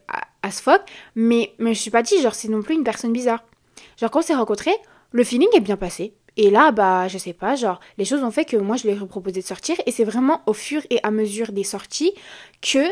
fuck, 0.52 0.82
mais, 1.14 1.52
mais 1.58 1.74
je 1.74 1.80
suis 1.80 1.90
pas 1.90 2.02
dit, 2.02 2.20
genre, 2.20 2.34
c'est 2.34 2.48
non 2.48 2.62
plus 2.62 2.74
une 2.74 2.84
personne 2.84 3.12
bizarre. 3.12 3.44
Genre, 4.00 4.10
quand 4.10 4.20
on 4.20 4.22
s'est 4.22 4.34
rencontrés, 4.34 4.76
le 5.12 5.24
feeling 5.24 5.48
est 5.54 5.60
bien 5.60 5.76
passé. 5.76 6.14
Et 6.36 6.50
là, 6.50 6.72
bah, 6.72 7.06
je 7.08 7.18
sais 7.18 7.32
pas, 7.32 7.54
genre, 7.54 7.80
les 7.96 8.04
choses 8.04 8.24
ont 8.24 8.30
fait 8.30 8.44
que 8.44 8.56
moi, 8.56 8.76
je 8.76 8.88
lui 8.88 8.90
ai 8.90 9.06
proposé 9.06 9.40
de 9.40 9.46
sortir. 9.46 9.76
Et 9.86 9.92
c'est 9.92 10.04
vraiment 10.04 10.42
au 10.46 10.52
fur 10.52 10.82
et 10.90 10.98
à 11.02 11.10
mesure 11.10 11.52
des 11.52 11.62
sorties 11.62 12.12
que 12.60 12.84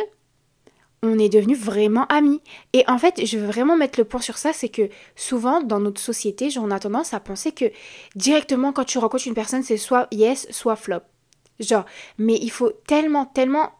on 1.02 1.18
est 1.18 1.28
devenus 1.28 1.58
vraiment 1.58 2.06
amis. 2.06 2.40
Et 2.72 2.84
en 2.88 2.98
fait, 2.98 3.24
je 3.26 3.38
veux 3.38 3.46
vraiment 3.46 3.76
mettre 3.76 3.98
le 3.98 4.04
point 4.04 4.20
sur 4.20 4.38
ça, 4.38 4.52
c'est 4.52 4.68
que 4.68 4.88
souvent, 5.16 5.60
dans 5.60 5.80
notre 5.80 6.00
société, 6.00 6.48
on 6.58 6.70
a 6.70 6.78
tendance 6.78 7.12
à 7.12 7.20
penser 7.20 7.52
que 7.52 7.66
directement, 8.14 8.72
quand 8.72 8.84
tu 8.84 8.98
rencontres 8.98 9.26
une 9.26 9.34
personne, 9.34 9.62
c'est 9.62 9.76
soit 9.76 10.06
yes, 10.12 10.46
soit 10.50 10.76
flop. 10.76 11.00
Genre, 11.60 11.84
mais 12.18 12.38
il 12.40 12.50
faut 12.50 12.72
tellement, 12.86 13.26
tellement 13.26 13.72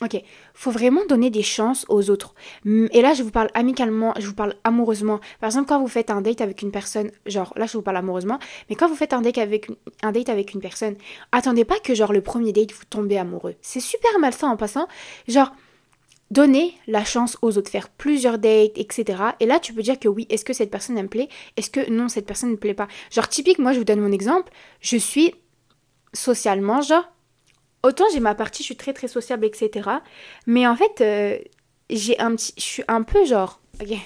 Ok, 0.00 0.22
faut 0.54 0.70
vraiment 0.70 1.04
donner 1.08 1.28
des 1.28 1.42
chances 1.42 1.84
aux 1.88 2.08
autres. 2.08 2.32
Et 2.64 3.02
là, 3.02 3.14
je 3.14 3.24
vous 3.24 3.32
parle 3.32 3.48
amicalement, 3.54 4.14
je 4.16 4.28
vous 4.28 4.34
parle 4.34 4.54
amoureusement. 4.62 5.18
Par 5.40 5.48
exemple, 5.48 5.66
quand 5.66 5.80
vous 5.80 5.88
faites 5.88 6.10
un 6.10 6.20
date 6.20 6.40
avec 6.40 6.62
une 6.62 6.70
personne, 6.70 7.10
genre 7.26 7.52
là, 7.56 7.66
je 7.66 7.72
vous 7.72 7.82
parle 7.82 7.96
amoureusement, 7.96 8.38
mais 8.70 8.76
quand 8.76 8.86
vous 8.86 8.94
faites 8.94 9.12
un 9.12 9.22
date 9.22 9.38
avec 9.38 9.68
un 10.04 10.12
date 10.12 10.28
avec 10.28 10.54
une 10.54 10.60
personne, 10.60 10.94
attendez 11.32 11.64
pas 11.64 11.80
que 11.80 11.96
genre 11.96 12.12
le 12.12 12.20
premier 12.20 12.52
date 12.52 12.70
vous 12.70 12.84
tombez 12.88 13.18
amoureux. 13.18 13.56
C'est 13.60 13.80
super 13.80 14.16
malsain 14.20 14.48
en 14.48 14.56
passant. 14.56 14.86
Genre, 15.26 15.50
donnez 16.30 16.74
la 16.86 17.04
chance 17.04 17.36
aux 17.42 17.56
autres, 17.56 17.70
faire 17.70 17.88
plusieurs 17.88 18.38
dates, 18.38 18.76
etc. 18.76 19.22
Et 19.40 19.46
là, 19.46 19.58
tu 19.60 19.72
peux 19.72 19.82
dire 19.82 19.98
que 19.98 20.08
oui, 20.08 20.26
est-ce 20.30 20.44
que 20.44 20.52
cette 20.52 20.70
personne 20.70 20.96
me 20.96 21.08
plaît? 21.08 21.28
Est-ce 21.56 21.70
que 21.70 21.90
non, 21.90 22.08
cette 22.08 22.26
personne 22.26 22.50
ne 22.50 22.54
me 22.54 22.60
plaît 22.60 22.74
pas? 22.74 22.88
Genre, 23.10 23.28
typique, 23.28 23.58
moi, 23.58 23.72
je 23.72 23.78
vous 23.78 23.84
donne 23.84 24.00
mon 24.00 24.12
exemple. 24.12 24.52
Je 24.80 24.96
suis 24.96 25.34
socialement, 26.12 26.80
genre, 26.82 27.04
autant 27.82 28.04
j'ai 28.12 28.20
ma 28.20 28.34
partie, 28.34 28.62
je 28.62 28.66
suis 28.66 28.76
très 28.76 28.92
très 28.92 29.08
sociable, 29.08 29.44
etc. 29.44 29.88
Mais 30.46 30.66
en 30.66 30.76
fait, 30.76 31.00
euh, 31.00 31.38
j'ai 31.90 32.18
un 32.18 32.34
petit, 32.34 32.52
je 32.56 32.62
suis 32.62 32.84
un 32.88 33.02
peu 33.02 33.24
genre, 33.24 33.60
ok, 33.80 33.96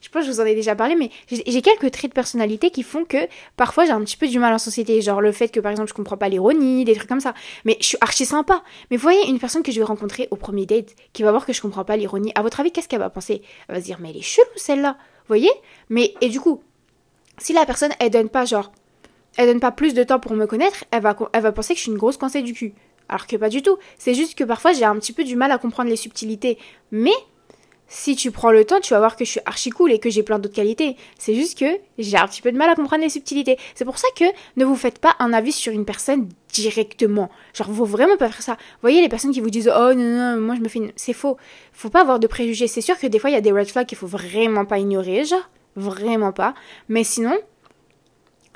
je 0.00 0.08
pense 0.08 0.22
que 0.22 0.28
je 0.28 0.32
vous 0.32 0.40
en 0.40 0.44
ai 0.44 0.54
déjà 0.54 0.74
parlé, 0.74 0.96
mais 0.96 1.10
j'ai 1.28 1.62
quelques 1.62 1.90
traits 1.90 2.10
de 2.10 2.14
personnalité 2.14 2.70
qui 2.70 2.82
font 2.82 3.04
que 3.04 3.28
parfois 3.56 3.84
j'ai 3.84 3.92
un 3.92 4.02
petit 4.02 4.16
peu 4.16 4.26
du 4.26 4.38
mal 4.38 4.52
en 4.52 4.58
société, 4.58 5.00
genre 5.00 5.20
le 5.20 5.32
fait 5.32 5.48
que 5.48 5.60
par 5.60 5.70
exemple 5.70 5.88
je 5.88 5.94
comprends 5.94 6.16
pas 6.16 6.28
l'ironie, 6.28 6.84
des 6.84 6.94
trucs 6.94 7.08
comme 7.08 7.20
ça. 7.20 7.34
Mais 7.64 7.76
je 7.80 7.86
suis 7.86 7.98
archi 8.00 8.24
sympa. 8.24 8.62
Mais 8.90 8.96
vous 8.96 9.02
voyez 9.02 9.28
une 9.28 9.38
personne 9.38 9.62
que 9.62 9.72
je 9.72 9.78
vais 9.78 9.84
rencontrer 9.84 10.28
au 10.30 10.36
premier 10.36 10.66
date 10.66 10.94
qui 11.12 11.22
va 11.22 11.30
voir 11.30 11.46
que 11.46 11.52
je 11.52 11.60
comprends 11.60 11.84
pas 11.84 11.96
l'ironie. 11.96 12.32
À 12.34 12.42
votre 12.42 12.60
avis, 12.60 12.72
qu'est-ce 12.72 12.88
qu'elle 12.88 13.00
va 13.00 13.10
penser? 13.10 13.42
Elle 13.68 13.76
va 13.76 13.80
se 13.80 13.86
dire 13.86 13.98
mais 14.00 14.10
elle 14.10 14.16
est 14.16 14.22
chelou 14.22 14.46
celle-là, 14.56 14.96
vous 14.98 15.28
voyez? 15.28 15.50
Mais 15.88 16.14
et 16.20 16.28
du 16.28 16.40
coup, 16.40 16.62
si 17.38 17.52
la 17.52 17.66
personne 17.66 17.92
elle 17.98 18.10
donne 18.10 18.28
pas 18.28 18.44
genre 18.44 18.72
elle 19.36 19.48
donne 19.48 19.60
pas 19.60 19.72
plus 19.72 19.94
de 19.94 20.04
temps 20.04 20.20
pour 20.20 20.34
me 20.34 20.46
connaître, 20.46 20.84
elle 20.90 21.02
va, 21.02 21.16
elle 21.32 21.42
va 21.42 21.52
penser 21.52 21.74
que 21.74 21.78
je 21.78 21.82
suis 21.82 21.92
une 21.92 21.98
grosse 21.98 22.16
coincée 22.16 22.42
du 22.42 22.52
cul. 22.52 22.74
Alors 23.08 23.26
que 23.26 23.36
pas 23.36 23.48
du 23.48 23.62
tout. 23.62 23.76
C'est 23.98 24.14
juste 24.14 24.36
que 24.36 24.44
parfois 24.44 24.72
j'ai 24.72 24.84
un 24.84 24.96
petit 24.96 25.12
peu 25.12 25.24
du 25.24 25.36
mal 25.36 25.50
à 25.50 25.58
comprendre 25.58 25.90
les 25.90 25.96
subtilités. 25.96 26.58
Mais 26.90 27.12
si 27.88 28.16
tu 28.16 28.30
prends 28.30 28.50
le 28.50 28.64
temps, 28.64 28.80
tu 28.80 28.94
vas 28.94 28.98
voir 28.98 29.16
que 29.16 29.24
je 29.24 29.30
suis 29.30 29.40
archi 29.46 29.70
cool 29.70 29.92
et 29.92 29.98
que 29.98 30.10
j'ai 30.10 30.22
plein 30.22 30.38
d'autres 30.38 30.54
qualités. 30.54 30.96
C'est 31.18 31.34
juste 31.34 31.58
que 31.58 31.66
j'ai 31.98 32.16
un 32.16 32.26
petit 32.26 32.42
peu 32.42 32.50
de 32.50 32.56
mal 32.56 32.68
à 32.68 32.74
comprendre 32.74 33.02
les 33.02 33.08
subtilités. 33.08 33.58
C'est 33.74 33.84
pour 33.84 33.98
ça 33.98 34.08
que 34.16 34.24
ne 34.56 34.64
vous 34.64 34.76
faites 34.76 34.98
pas 34.98 35.14
un 35.18 35.32
avis 35.32 35.52
sur 35.52 35.72
une 35.72 35.84
personne 35.84 36.28
directement. 36.52 37.30
Genre, 37.52 37.70
vous 37.70 37.84
vraiment 37.84 38.16
pas 38.16 38.28
faire 38.28 38.42
ça. 38.42 38.52
Vous 38.52 38.80
voyez 38.82 39.00
les 39.00 39.08
personnes 39.08 39.32
qui 39.32 39.40
vous 39.40 39.50
disent 39.50 39.70
Oh 39.74 39.94
non, 39.94 40.34
non, 40.34 40.40
moi 40.40 40.54
je 40.56 40.60
me 40.60 40.68
fais. 40.68 40.78
Une... 40.78 40.92
C'est 40.96 41.12
faux. 41.12 41.36
Faut 41.72 41.90
pas 41.90 42.00
avoir 42.00 42.18
de 42.18 42.26
préjugés. 42.26 42.68
C'est 42.68 42.80
sûr 42.80 42.98
que 42.98 43.06
des 43.06 43.18
fois 43.18 43.30
il 43.30 43.34
y 43.34 43.36
a 43.36 43.40
des 43.40 43.52
red 43.52 43.68
flags 43.68 43.86
qu'il 43.86 43.98
faut 43.98 44.06
vraiment 44.06 44.64
pas 44.64 44.78
ignorer, 44.78 45.24
genre. 45.24 45.48
Vraiment 45.76 46.32
pas. 46.32 46.54
Mais 46.88 47.04
sinon, 47.04 47.36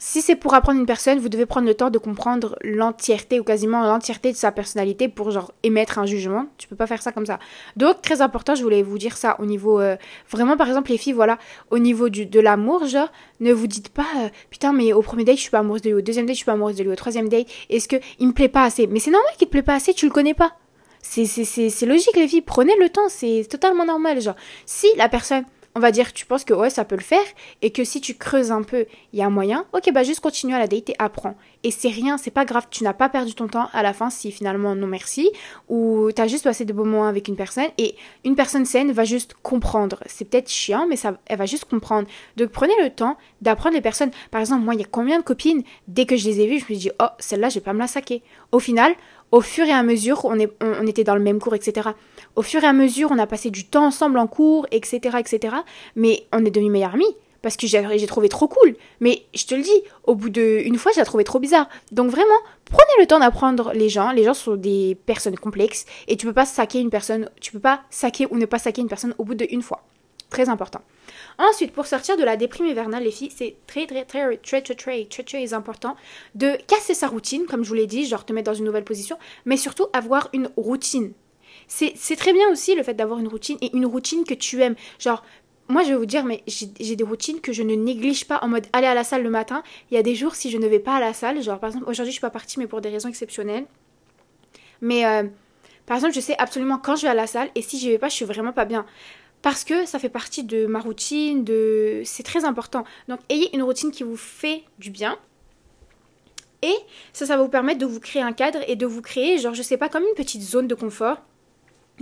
si 0.00 0.22
c'est 0.22 0.36
pour 0.36 0.54
apprendre 0.54 0.78
une 0.78 0.86
personne, 0.86 1.18
vous 1.18 1.28
devez 1.28 1.44
prendre 1.44 1.66
le 1.66 1.74
temps 1.74 1.90
de 1.90 1.98
comprendre 1.98 2.56
l'entièreté 2.62 3.40
ou 3.40 3.44
quasiment 3.44 3.82
l'entièreté 3.82 4.30
de 4.30 4.36
sa 4.36 4.52
personnalité 4.52 5.08
pour 5.08 5.32
genre 5.32 5.52
émettre 5.64 5.98
un 5.98 6.06
jugement. 6.06 6.46
Tu 6.56 6.68
peux 6.68 6.76
pas 6.76 6.86
faire 6.86 7.02
ça 7.02 7.10
comme 7.10 7.26
ça. 7.26 7.40
Donc 7.76 8.00
très 8.00 8.20
important, 8.20 8.54
je 8.54 8.62
voulais 8.62 8.84
vous 8.84 8.96
dire 8.96 9.16
ça 9.16 9.36
au 9.40 9.44
niveau 9.44 9.80
euh, 9.80 9.96
vraiment 10.30 10.56
par 10.56 10.68
exemple 10.68 10.92
les 10.92 10.98
filles 10.98 11.12
voilà, 11.12 11.36
au 11.70 11.80
niveau 11.80 12.08
du 12.08 12.26
de 12.26 12.38
l'amour, 12.38 12.86
genre 12.86 13.10
ne 13.40 13.52
vous 13.52 13.66
dites 13.66 13.88
pas 13.88 14.06
euh, 14.18 14.28
putain 14.50 14.72
mais 14.72 14.92
au 14.92 15.02
premier 15.02 15.24
date 15.24 15.36
je 15.36 15.42
suis 15.42 15.50
pas 15.50 15.58
amoureuse 15.58 15.82
de 15.82 15.88
lui, 15.90 15.96
au 15.96 16.00
deuxième 16.00 16.26
date 16.26 16.34
je 16.34 16.38
suis 16.38 16.46
pas 16.46 16.52
amoureuse 16.52 16.76
de 16.76 16.84
lui, 16.84 16.90
au 16.90 16.96
troisième 16.96 17.28
date 17.28 17.48
est-ce 17.68 17.88
que 17.88 17.96
il 18.20 18.28
me 18.28 18.32
plaît 18.32 18.48
pas 18.48 18.62
assez? 18.62 18.86
Mais 18.86 19.00
c'est 19.00 19.10
normal 19.10 19.32
qu'il 19.36 19.48
te 19.48 19.52
plaît 19.52 19.62
pas 19.62 19.74
assez, 19.74 19.94
tu 19.94 20.06
le 20.06 20.12
connais 20.12 20.34
pas. 20.34 20.52
C'est 21.02 21.26
c'est 21.26 21.86
logique 21.86 22.16
les 22.16 22.28
filles, 22.28 22.42
prenez 22.42 22.76
le 22.78 22.88
temps, 22.88 23.08
c'est 23.08 23.46
totalement 23.50 23.84
normal 23.84 24.20
genre. 24.20 24.36
Si 24.64 24.86
la 24.96 25.08
personne 25.08 25.44
on 25.78 25.80
va 25.80 25.92
dire 25.92 26.12
tu 26.12 26.26
penses 26.26 26.44
que 26.44 26.52
ouais 26.52 26.70
ça 26.70 26.84
peut 26.84 26.96
le 26.96 27.02
faire 27.02 27.24
et 27.62 27.70
que 27.70 27.84
si 27.84 28.00
tu 28.00 28.14
creuses 28.14 28.50
un 28.50 28.64
peu 28.64 28.86
il 29.12 29.18
y 29.20 29.22
a 29.22 29.26
un 29.26 29.30
moyen 29.30 29.64
ok 29.72 29.92
bah 29.92 30.02
juste 30.02 30.18
continue 30.18 30.52
à 30.52 30.58
la 30.58 30.66
date 30.66 30.90
et 30.90 30.96
apprends. 30.98 31.36
Et 31.62 31.70
c'est 31.70 31.88
rien 31.88 32.18
c'est 32.18 32.32
pas 32.32 32.44
grave 32.44 32.66
tu 32.68 32.82
n'as 32.82 32.94
pas 32.94 33.08
perdu 33.08 33.34
ton 33.34 33.46
temps 33.46 33.68
à 33.72 33.84
la 33.84 33.92
fin 33.92 34.10
si 34.10 34.32
finalement 34.32 34.74
non 34.74 34.88
merci 34.88 35.30
ou 35.68 36.10
t'as 36.12 36.26
juste 36.26 36.42
passé 36.42 36.64
de 36.64 36.72
beaux 36.72 36.84
moments 36.84 37.06
avec 37.06 37.28
une 37.28 37.36
personne 37.36 37.68
et 37.78 37.94
une 38.24 38.34
personne 38.34 38.64
saine 38.64 38.90
va 38.90 39.04
juste 39.04 39.34
comprendre. 39.42 40.00
C'est 40.06 40.24
peut-être 40.24 40.50
chiant 40.50 40.88
mais 40.88 40.96
ça 40.96 41.16
elle 41.26 41.38
va 41.38 41.46
juste 41.46 41.66
comprendre. 41.66 42.08
Donc 42.36 42.50
prenez 42.50 42.74
le 42.82 42.90
temps 42.90 43.16
d'apprendre 43.40 43.76
les 43.76 43.80
personnes. 43.80 44.10
Par 44.32 44.40
exemple 44.40 44.64
moi 44.64 44.74
il 44.74 44.80
y 44.80 44.84
a 44.84 44.88
combien 44.90 45.18
de 45.18 45.24
copines 45.24 45.62
dès 45.86 46.06
que 46.06 46.16
je 46.16 46.28
les 46.28 46.40
ai 46.40 46.48
vues 46.48 46.58
je 46.58 46.72
me 46.72 46.78
dis 46.78 46.90
oh 47.00 47.06
celle-là 47.20 47.50
je 47.50 47.54
vais 47.54 47.64
pas 47.64 47.72
me 47.72 47.78
la 47.78 47.86
saquer. 47.86 48.22
Au 48.50 48.58
final 48.58 48.92
au 49.32 49.40
fur 49.40 49.66
et 49.66 49.72
à 49.72 49.82
mesure, 49.82 50.24
on, 50.24 50.86
était 50.86 51.04
dans 51.04 51.14
le 51.14 51.22
même 51.22 51.38
cours, 51.38 51.54
etc. 51.54 51.90
Au 52.36 52.42
fur 52.42 52.62
et 52.64 52.66
à 52.66 52.72
mesure, 52.72 53.10
on 53.10 53.18
a 53.18 53.26
passé 53.26 53.50
du 53.50 53.64
temps 53.64 53.86
ensemble 53.86 54.18
en 54.18 54.26
cours, 54.26 54.66
etc., 54.70 55.18
etc. 55.18 55.56
Mais 55.96 56.24
on 56.32 56.44
est 56.44 56.50
devenus 56.50 56.72
meilleurs 56.72 56.94
amis 56.94 57.16
parce 57.42 57.56
que 57.56 57.66
j'ai 57.66 58.06
trouvé 58.06 58.28
trop 58.28 58.48
cool. 58.48 58.76
Mais 59.00 59.22
je 59.34 59.44
te 59.44 59.54
le 59.54 59.62
dis, 59.62 59.82
au 60.04 60.14
bout 60.14 60.30
d'une 60.30 60.76
fois, 60.76 60.92
j'ai 60.94 61.04
trouvé 61.04 61.24
trop 61.24 61.38
bizarre. 61.38 61.68
Donc 61.92 62.10
vraiment, 62.10 62.28
prenez 62.64 63.00
le 63.00 63.06
temps 63.06 63.20
d'apprendre 63.20 63.72
les 63.74 63.88
gens. 63.88 64.12
Les 64.12 64.24
gens 64.24 64.34
sont 64.34 64.56
des 64.56 64.96
personnes 65.06 65.36
complexes 65.36 65.84
et 66.08 66.16
tu 66.16 66.26
peux 66.26 66.32
pas 66.32 66.46
saquer 66.46 66.80
une 66.80 66.90
personne, 66.90 67.28
tu 67.40 67.52
peux 67.52 67.60
pas 67.60 67.82
saquer 67.90 68.26
ou 68.30 68.36
ne 68.38 68.46
pas 68.46 68.58
saquer 68.58 68.80
une 68.80 68.88
personne 68.88 69.14
au 69.18 69.24
bout 69.24 69.34
d'une 69.34 69.62
fois. 69.62 69.82
Très 70.30 70.48
important. 70.50 70.82
Ensuite, 71.38 71.72
pour 71.72 71.86
sortir 71.86 72.16
de 72.16 72.24
la 72.24 72.36
déprime 72.36 72.66
hivernale, 72.66 73.04
les 73.04 73.10
filles, 73.10 73.32
c'est 73.34 73.56
très, 73.66 73.86
très, 73.86 74.04
très, 74.04 74.36
très, 74.36 74.60
très, 74.60 74.74
très, 74.74 75.04
très, 75.04 75.22
très 75.24 75.54
important 75.54 75.96
de 76.34 76.58
casser 76.66 76.94
sa 76.94 77.08
routine, 77.08 77.46
comme 77.46 77.64
je 77.64 77.68
vous 77.68 77.74
l'ai 77.74 77.86
dit, 77.86 78.06
genre 78.06 78.24
te 78.24 78.32
mettre 78.32 78.50
dans 78.50 78.58
une 78.58 78.66
nouvelle 78.66 78.84
position, 78.84 79.16
mais 79.46 79.56
surtout 79.56 79.86
avoir 79.92 80.28
une 80.32 80.50
routine. 80.56 81.12
C'est 81.66 82.16
très 82.16 82.32
bien 82.32 82.50
aussi 82.50 82.74
le 82.74 82.82
fait 82.82 82.94
d'avoir 82.94 83.18
une 83.20 83.28
routine 83.28 83.58
et 83.60 83.74
une 83.74 83.86
routine 83.86 84.24
que 84.24 84.34
tu 84.34 84.62
aimes. 84.62 84.74
Genre, 84.98 85.22
moi 85.68 85.82
je 85.82 85.88
vais 85.90 85.96
vous 85.96 86.06
dire, 86.06 86.24
mais 86.24 86.42
j'ai 86.46 86.96
des 86.96 87.04
routines 87.04 87.40
que 87.40 87.52
je 87.52 87.62
ne 87.62 87.74
néglige 87.74 88.26
pas 88.26 88.40
en 88.42 88.48
mode 88.48 88.66
aller 88.72 88.86
à 88.86 88.94
la 88.94 89.04
salle 89.04 89.22
le 89.22 89.30
matin. 89.30 89.62
Il 89.90 89.94
y 89.94 89.98
a 89.98 90.02
des 90.02 90.14
jours 90.14 90.34
si 90.34 90.50
je 90.50 90.58
ne 90.58 90.66
vais 90.66 90.78
pas 90.78 90.96
à 90.96 91.00
la 91.00 91.12
salle, 91.12 91.42
genre 91.42 91.58
par 91.58 91.68
exemple 91.68 91.84
aujourd'hui 91.88 92.10
je 92.10 92.16
suis 92.16 92.20
pas 92.20 92.30
partie 92.30 92.58
mais 92.58 92.66
pour 92.66 92.80
des 92.80 92.88
raisons 92.88 93.08
exceptionnelles. 93.08 93.66
Mais 94.80 95.04
euh, 95.06 95.24
par 95.86 95.96
exemple 95.96 96.14
je 96.14 96.20
sais 96.20 96.36
absolument 96.38 96.78
quand 96.78 96.96
je 96.96 97.02
vais 97.02 97.08
à 97.08 97.14
la 97.14 97.26
salle 97.26 97.50
et 97.54 97.62
si 97.62 97.78
je 97.78 97.88
vais 97.88 97.98
pas 97.98 98.08
je 98.08 98.14
suis 98.14 98.24
vraiment 98.24 98.52
pas 98.52 98.64
bien 98.64 98.86
parce 99.42 99.64
que 99.64 99.86
ça 99.86 99.98
fait 99.98 100.08
partie 100.08 100.44
de 100.44 100.66
ma 100.66 100.80
routine, 100.80 101.44
de 101.44 102.02
c'est 102.04 102.22
très 102.22 102.44
important. 102.44 102.84
Donc 103.08 103.20
ayez 103.28 103.54
une 103.54 103.62
routine 103.62 103.90
qui 103.90 104.02
vous 104.02 104.16
fait 104.16 104.62
du 104.78 104.90
bien. 104.90 105.18
Et 106.62 106.74
ça, 107.12 107.26
ça 107.26 107.36
vous 107.36 107.48
permettre 107.48 107.78
de 107.78 107.86
vous 107.86 108.00
créer 108.00 108.22
un 108.22 108.32
cadre 108.32 108.58
et 108.66 108.74
de 108.74 108.84
vous 108.84 109.00
créer, 109.00 109.38
genre, 109.38 109.54
je 109.54 109.62
sais 109.62 109.76
pas, 109.76 109.88
comme 109.88 110.02
une 110.02 110.14
petite 110.16 110.42
zone 110.42 110.66
de 110.66 110.74
confort. 110.74 111.18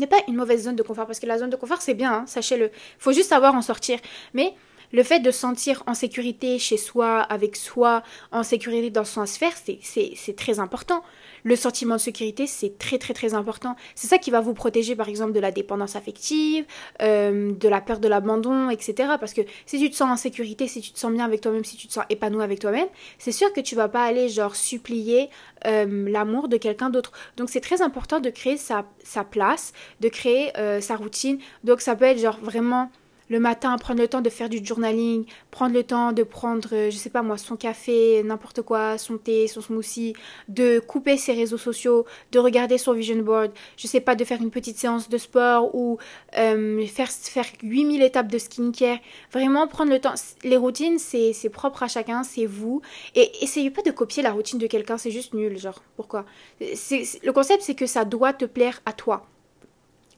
A 0.02 0.06
pas 0.06 0.16
une 0.28 0.36
mauvaise 0.36 0.64
zone 0.64 0.76
de 0.76 0.82
confort, 0.82 1.06
parce 1.06 1.20
que 1.20 1.26
la 1.26 1.38
zone 1.38 1.50
de 1.50 1.56
confort, 1.56 1.80
c'est 1.80 1.94
bien, 1.94 2.12
hein, 2.12 2.26
sachez-le. 2.26 2.70
Faut 2.98 3.12
juste 3.12 3.28
savoir 3.30 3.54
en 3.54 3.62
sortir. 3.62 3.98
Mais 4.34 4.54
le 4.92 5.02
fait 5.02 5.20
de 5.20 5.30
sentir 5.30 5.82
en 5.86 5.94
sécurité 5.94 6.58
chez 6.58 6.76
soi, 6.76 7.20
avec 7.20 7.56
soi, 7.56 8.02
en 8.32 8.42
sécurité 8.42 8.90
dans 8.90 9.04
son 9.04 9.26
sphère, 9.26 9.52
c'est 9.56 10.36
très 10.36 10.58
important. 10.58 11.02
Le 11.44 11.54
sentiment 11.54 11.94
de 11.94 12.00
sécurité, 12.00 12.46
c'est 12.46 12.76
très 12.76 12.98
très 12.98 13.14
très 13.14 13.34
important. 13.34 13.76
C'est 13.94 14.08
ça 14.08 14.18
qui 14.18 14.30
va 14.30 14.40
vous 14.40 14.54
protéger 14.54 14.96
par 14.96 15.08
exemple 15.08 15.32
de 15.32 15.38
la 15.38 15.52
dépendance 15.52 15.94
affective, 15.94 16.64
euh, 17.02 17.52
de 17.52 17.68
la 17.68 17.80
peur 17.80 18.00
de 18.00 18.08
l'abandon, 18.08 18.68
etc. 18.68 19.10
Parce 19.20 19.32
que 19.32 19.42
si 19.64 19.78
tu 19.78 19.88
te 19.88 19.94
sens 19.94 20.10
en 20.10 20.16
sécurité, 20.16 20.66
si 20.66 20.80
tu 20.80 20.90
te 20.90 20.98
sens 20.98 21.12
bien 21.12 21.24
avec 21.24 21.40
toi-même, 21.40 21.64
si 21.64 21.76
tu 21.76 21.86
te 21.86 21.92
sens 21.92 22.04
épanoui 22.10 22.42
avec 22.42 22.58
toi-même, 22.58 22.88
c'est 23.18 23.32
sûr 23.32 23.52
que 23.52 23.60
tu 23.60 23.76
vas 23.76 23.88
pas 23.88 24.04
aller 24.04 24.28
genre 24.28 24.56
supplier 24.56 25.30
euh, 25.66 26.08
l'amour 26.10 26.48
de 26.48 26.56
quelqu'un 26.56 26.90
d'autre. 26.90 27.12
Donc 27.36 27.48
c'est 27.48 27.60
très 27.60 27.80
important 27.80 28.18
de 28.18 28.30
créer 28.30 28.56
sa, 28.56 28.84
place, 29.30 29.72
de 30.00 30.08
créer 30.08 30.50
euh, 30.58 30.80
sa 30.80 30.96
routine. 30.96 31.38
Donc 31.64 31.80
ça 31.80 31.94
peut 31.94 32.06
être 32.06 32.18
genre 32.18 32.38
vraiment 32.42 32.90
le 33.28 33.40
matin, 33.40 33.76
prendre 33.78 34.00
le 34.00 34.08
temps 34.08 34.20
de 34.20 34.30
faire 34.30 34.48
du 34.48 34.64
journaling, 34.64 35.24
prendre 35.50 35.74
le 35.74 35.82
temps 35.82 36.12
de 36.12 36.22
prendre, 36.22 36.68
euh, 36.72 36.90
je 36.90 36.96
sais 36.96 37.10
pas 37.10 37.22
moi, 37.22 37.36
son 37.36 37.56
café, 37.56 38.22
n'importe 38.22 38.62
quoi, 38.62 38.98
son 38.98 39.18
thé, 39.18 39.48
son 39.48 39.60
smoothie, 39.60 40.14
de 40.48 40.78
couper 40.78 41.16
ses 41.16 41.32
réseaux 41.32 41.58
sociaux, 41.58 42.06
de 42.32 42.38
regarder 42.38 42.78
son 42.78 42.92
vision 42.92 43.16
board, 43.16 43.52
je 43.76 43.86
sais 43.86 44.00
pas, 44.00 44.14
de 44.14 44.24
faire 44.24 44.40
une 44.40 44.50
petite 44.50 44.78
séance 44.78 45.08
de 45.08 45.18
sport 45.18 45.74
ou 45.74 45.98
euh, 46.38 46.86
faire, 46.86 47.10
faire 47.10 47.46
8000 47.62 48.02
étapes 48.02 48.28
de 48.28 48.38
skincare. 48.38 48.98
Vraiment 49.32 49.66
prendre 49.66 49.90
le 49.90 50.00
temps. 50.00 50.14
Les 50.44 50.56
routines, 50.56 50.98
c'est 50.98 51.50
propre 51.50 51.82
à 51.82 51.88
chacun, 51.88 52.22
c'est 52.22 52.46
vous. 52.46 52.82
Et 53.14 53.30
essayez 53.42 53.70
pas 53.70 53.82
de 53.82 53.90
copier 53.90 54.22
la 54.22 54.32
routine 54.32 54.58
de 54.58 54.66
quelqu'un, 54.66 54.98
c'est 54.98 55.10
juste 55.10 55.34
nul, 55.34 55.58
genre, 55.58 55.82
pourquoi? 55.96 56.24
Le 56.60 57.30
concept, 57.30 57.62
c'est 57.62 57.74
que 57.74 57.86
ça 57.86 58.04
doit 58.04 58.32
te 58.32 58.44
plaire 58.44 58.80
à 58.86 58.92
toi 58.92 59.26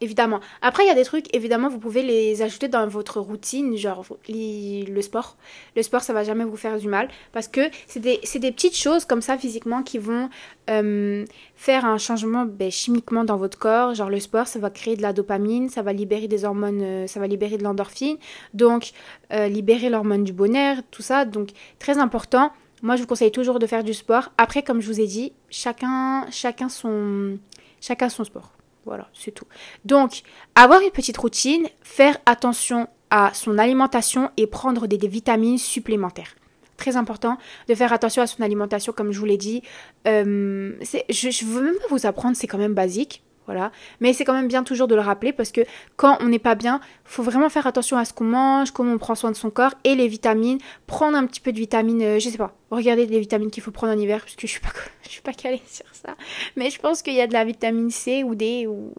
évidemment. 0.00 0.40
Après, 0.62 0.84
il 0.84 0.86
y 0.86 0.90
a 0.90 0.94
des 0.94 1.04
trucs, 1.04 1.34
évidemment, 1.34 1.68
vous 1.68 1.78
pouvez 1.78 2.02
les 2.02 2.42
ajouter 2.42 2.68
dans 2.68 2.86
votre 2.86 3.20
routine, 3.20 3.76
genre 3.76 4.04
le 4.28 5.00
sport. 5.02 5.36
Le 5.76 5.82
sport, 5.82 6.02
ça 6.02 6.12
va 6.12 6.24
jamais 6.24 6.44
vous 6.44 6.56
faire 6.56 6.78
du 6.78 6.88
mal 6.88 7.08
parce 7.32 7.48
que 7.48 7.60
c'est 7.86 8.00
des, 8.00 8.20
des, 8.34 8.52
petites 8.52 8.76
choses 8.76 9.04
comme 9.04 9.22
ça 9.22 9.36
physiquement 9.36 9.82
qui 9.82 9.98
vont 9.98 10.28
euh, 10.70 11.24
faire 11.56 11.84
un 11.84 11.98
changement 11.98 12.44
ben, 12.44 12.70
chimiquement 12.70 13.24
dans 13.24 13.36
votre 13.36 13.58
corps. 13.58 13.94
Genre 13.94 14.10
le 14.10 14.20
sport, 14.20 14.46
ça 14.46 14.58
va 14.58 14.70
créer 14.70 14.96
de 14.96 15.02
la 15.02 15.12
dopamine, 15.12 15.68
ça 15.68 15.82
va 15.82 15.92
libérer 15.92 16.28
des 16.28 16.44
hormones, 16.44 16.82
euh, 16.82 17.06
ça 17.06 17.20
va 17.20 17.26
libérer 17.26 17.58
de 17.58 17.64
l'endorphine, 17.64 18.16
donc 18.54 18.92
euh, 19.32 19.48
libérer 19.48 19.90
l'hormone 19.90 20.24
du 20.24 20.32
bonheur, 20.32 20.78
tout 20.90 21.02
ça. 21.02 21.24
Donc 21.24 21.50
très 21.78 21.98
important. 21.98 22.52
Moi, 22.82 22.94
je 22.94 23.02
vous 23.02 23.08
conseille 23.08 23.32
toujours 23.32 23.58
de 23.58 23.66
faire 23.66 23.82
du 23.82 23.92
sport. 23.92 24.30
Après, 24.38 24.62
comme 24.62 24.80
je 24.80 24.86
vous 24.86 25.00
ai 25.00 25.06
dit, 25.06 25.32
chacun, 25.50 26.26
chacun 26.30 26.68
son, 26.68 27.38
chacun 27.80 28.08
son 28.08 28.22
sport. 28.22 28.52
Voilà, 28.88 29.06
c'est 29.12 29.32
tout. 29.32 29.44
Donc, 29.84 30.22
avoir 30.54 30.80
une 30.80 30.90
petite 30.90 31.18
routine, 31.18 31.66
faire 31.82 32.16
attention 32.24 32.88
à 33.10 33.32
son 33.34 33.58
alimentation 33.58 34.30
et 34.38 34.46
prendre 34.46 34.86
des, 34.86 34.96
vitamines 35.06 35.58
supplémentaires. 35.58 36.34
Très 36.78 36.96
important 36.96 37.36
de 37.68 37.74
faire 37.74 37.92
attention 37.92 38.22
à 38.22 38.26
son 38.26 38.42
alimentation, 38.42 38.94
comme 38.94 39.12
je 39.12 39.18
vous 39.18 39.26
l'ai 39.26 39.36
dit. 39.36 39.62
Euh, 40.06 40.72
je 41.10 41.44
ne 41.44 41.50
veux 41.52 41.62
même 41.62 41.74
pas 41.74 41.88
vous 41.90 42.06
apprendre, 42.06 42.34
c'est 42.34 42.46
quand 42.46 42.56
même 42.56 42.72
basique. 42.72 43.22
Voilà. 43.48 43.72
Mais 44.00 44.12
c'est 44.12 44.26
quand 44.26 44.34
même 44.34 44.46
bien 44.46 44.62
toujours 44.62 44.88
de 44.88 44.94
le 44.94 45.00
rappeler 45.00 45.32
parce 45.32 45.52
que 45.52 45.62
quand 45.96 46.18
on 46.20 46.26
n'est 46.26 46.38
pas 46.38 46.54
bien, 46.54 46.80
faut 47.06 47.22
vraiment 47.22 47.48
faire 47.48 47.66
attention 47.66 47.96
à 47.96 48.04
ce 48.04 48.12
qu'on 48.12 48.24
mange, 48.24 48.72
comment 48.72 48.92
on 48.92 48.98
prend 48.98 49.14
soin 49.14 49.30
de 49.30 49.36
son 49.36 49.48
corps 49.48 49.72
et 49.84 49.94
les 49.94 50.06
vitamines. 50.06 50.58
Prendre 50.86 51.16
un 51.16 51.24
petit 51.24 51.40
peu 51.40 51.50
de 51.50 51.56
vitamines, 51.56 52.02
euh, 52.02 52.18
je 52.18 52.28
sais 52.28 52.36
pas. 52.36 52.54
Regardez 52.70 53.06
les 53.06 53.18
vitamines 53.18 53.50
qu'il 53.50 53.62
faut 53.62 53.70
prendre 53.70 53.94
en 53.94 53.98
hiver 53.98 54.20
parce 54.20 54.36
que 54.36 54.46
je 54.46 54.52
suis 54.52 54.60
pas, 54.60 54.68
je 55.02 55.08
suis 55.08 55.22
pas 55.22 55.32
calée 55.32 55.62
sur 55.66 55.86
ça. 55.94 56.14
Mais 56.56 56.68
je 56.68 56.78
pense 56.78 57.00
qu'il 57.00 57.14
y 57.14 57.22
a 57.22 57.26
de 57.26 57.32
la 57.32 57.46
vitamine 57.46 57.90
C 57.90 58.22
ou 58.22 58.34
D 58.34 58.66
ou 58.66 58.92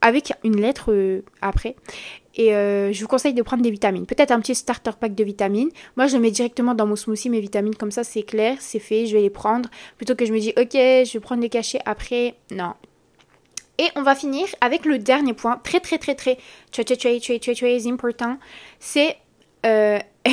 avec 0.00 0.32
une 0.44 0.58
lettre 0.58 0.90
euh, 0.90 1.20
après. 1.42 1.76
Et 2.36 2.54
euh, 2.54 2.90
je 2.90 3.02
vous 3.02 3.08
conseille 3.08 3.34
de 3.34 3.42
prendre 3.42 3.62
des 3.62 3.70
vitamines. 3.70 4.06
Peut-être 4.06 4.30
un 4.30 4.40
petit 4.40 4.54
starter 4.54 4.92
pack 4.98 5.14
de 5.14 5.24
vitamines. 5.24 5.68
Moi, 5.98 6.06
je 6.06 6.16
mets 6.16 6.30
directement 6.30 6.74
dans 6.74 6.86
mon 6.86 6.96
smoothie 6.96 7.28
mes 7.28 7.40
vitamines. 7.40 7.74
Comme 7.74 7.90
ça, 7.90 8.02
c'est 8.02 8.22
clair, 8.22 8.56
c'est 8.60 8.78
fait, 8.78 9.04
je 9.04 9.14
vais 9.14 9.20
les 9.20 9.28
prendre. 9.28 9.68
Plutôt 9.98 10.14
que 10.14 10.24
je 10.24 10.32
me 10.32 10.38
dis, 10.38 10.54
ok, 10.56 10.72
je 10.72 11.12
vais 11.12 11.20
prendre 11.20 11.42
les 11.42 11.50
cachets 11.50 11.80
après. 11.84 12.36
Non, 12.50 12.72
et 13.78 13.88
on 13.96 14.02
va 14.02 14.14
finir 14.14 14.46
avec 14.60 14.84
le 14.84 14.98
dernier 14.98 15.34
point, 15.34 15.60
très 15.62 15.80
très 15.80 15.98
très 15.98 16.14
très 16.14 16.36
très 16.72 16.84
très 16.84 16.96
très 16.96 17.18
très 17.18 17.38
très, 17.40 17.54
très 17.54 17.86
important, 17.86 18.38
c'est 18.80 19.16
euh, 19.66 19.98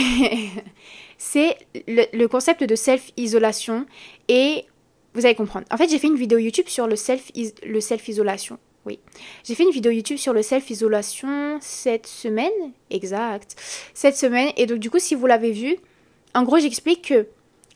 c'est 1.18 1.58
le, 1.88 2.28
concept 2.28 2.64
de 2.64 2.76
self-isolation 2.76 3.86
et 4.28 4.66
vous 5.14 5.26
allez 5.26 5.36
comprendre. 5.36 5.66
En 5.72 5.78
fait, 5.78 5.90
j'ai 5.90 6.00
fait 6.00 6.08
une 6.08 6.18
vidéo 6.18 6.38
YouTube 6.38 6.68
sur 6.68 6.88
le 6.88 6.96
self 6.96 7.32
le 7.66 7.82
self-isolation. 7.82 8.60
Oui. 8.86 9.00
J'ai 9.44 9.56
fait 9.56 9.64
une 9.64 9.72
vidéo 9.72 9.92
YouTube 9.92 10.18
sur 10.18 10.34
le 10.34 10.44
self-isolation 10.44 11.58
cette 11.60 12.06
semaine, 12.06 12.52
exact. 12.92 13.56
Cette 13.94 14.16
semaine 14.16 14.52
et 14.58 14.68
donc 14.68 14.80
du 14.80 14.92
coup, 14.92 15.00
si 15.00 15.16
vous 15.16 15.26
l'avez 15.26 15.52
vu, 15.52 15.78
en 16.36 16.44
gros, 16.44 16.60
j'explique 16.60 17.08
que 17.08 17.28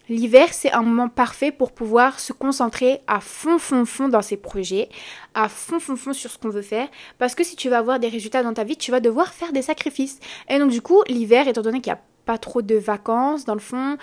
L'hiver, 0.10 0.54
c'est 0.54 0.72
un 0.72 0.82
moment 0.82 1.08
parfait 1.08 1.52
pour 1.52 1.72
pouvoir 1.72 2.20
se 2.20 2.34
concentrer 2.34 3.00
à 3.06 3.20
fond, 3.20 3.60
fond, 3.60 3.86
fond 3.86 4.10
dans 4.10 4.24
ses 4.24 4.38
projets, 4.38 4.90
à 5.36 5.48
fond, 5.48 5.80
fond, 5.80 5.96
fond 5.96 6.14
sur 6.14 6.32
ce 6.32 6.40
qu'on 6.40 6.50
veut 6.50 6.64
faire. 6.64 6.88
Parce 7.20 7.36
que 7.36 7.44
si 7.44 7.56
tu 7.56 7.70
veux 7.70 7.76
avoir 7.76 8.00
des 8.00 8.08
résultats 8.08 8.42
dans 8.42 8.54
ta 8.54 8.64
vie, 8.64 8.76
tu 8.76 8.90
vas 8.90 9.02
devoir 9.02 9.32
faire 9.32 9.54
des 9.54 9.62
sacrifices. 9.62 10.20
Et 10.50 10.58
donc, 10.58 10.72
du 10.72 10.82
coup, 10.82 11.04
l'hiver, 11.08 11.48
étant 11.48 11.62
donné 11.62 11.80
qu'il 11.80 11.94
n'y 11.94 12.00
a 12.00 12.02
pas 12.26 12.40
trop 12.40 12.64
de 12.64 12.76
vacances, 12.76 13.46
dans 13.46 13.54
le 13.54 13.60
fond, 13.60 13.98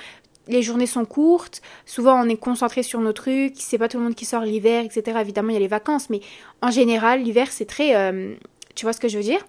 les 0.46 0.62
journées 0.62 0.86
sont 0.86 1.04
courtes, 1.04 1.60
souvent 1.86 2.22
on 2.25 2.28
est 2.28 2.36
concentré 2.36 2.84
sur 2.84 3.00
nos 3.00 3.12
trucs, 3.12 3.54
c'est 3.56 3.78
pas 3.78 3.88
tout 3.88 3.98
le 3.98 4.04
monde 4.04 4.14
qui 4.14 4.25
sort 4.25 4.42
l'hiver, 4.42 4.84
etc. 4.84 5.18
Évidemment, 5.20 5.50
il 5.50 5.54
y 5.54 5.56
a 5.56 5.60
les 5.60 5.66
vacances, 5.66 6.08
mais 6.08 6.20
en 6.62 6.70
général, 6.70 7.22
l'hiver, 7.22 7.50
c'est 7.50 7.66
très... 7.66 7.96
Euh, 7.96 8.34
tu 8.76 8.84
vois 8.84 8.92
ce 8.92 9.00
que 9.00 9.08
je 9.08 9.16
veux 9.16 9.25
dire? 9.25 9.44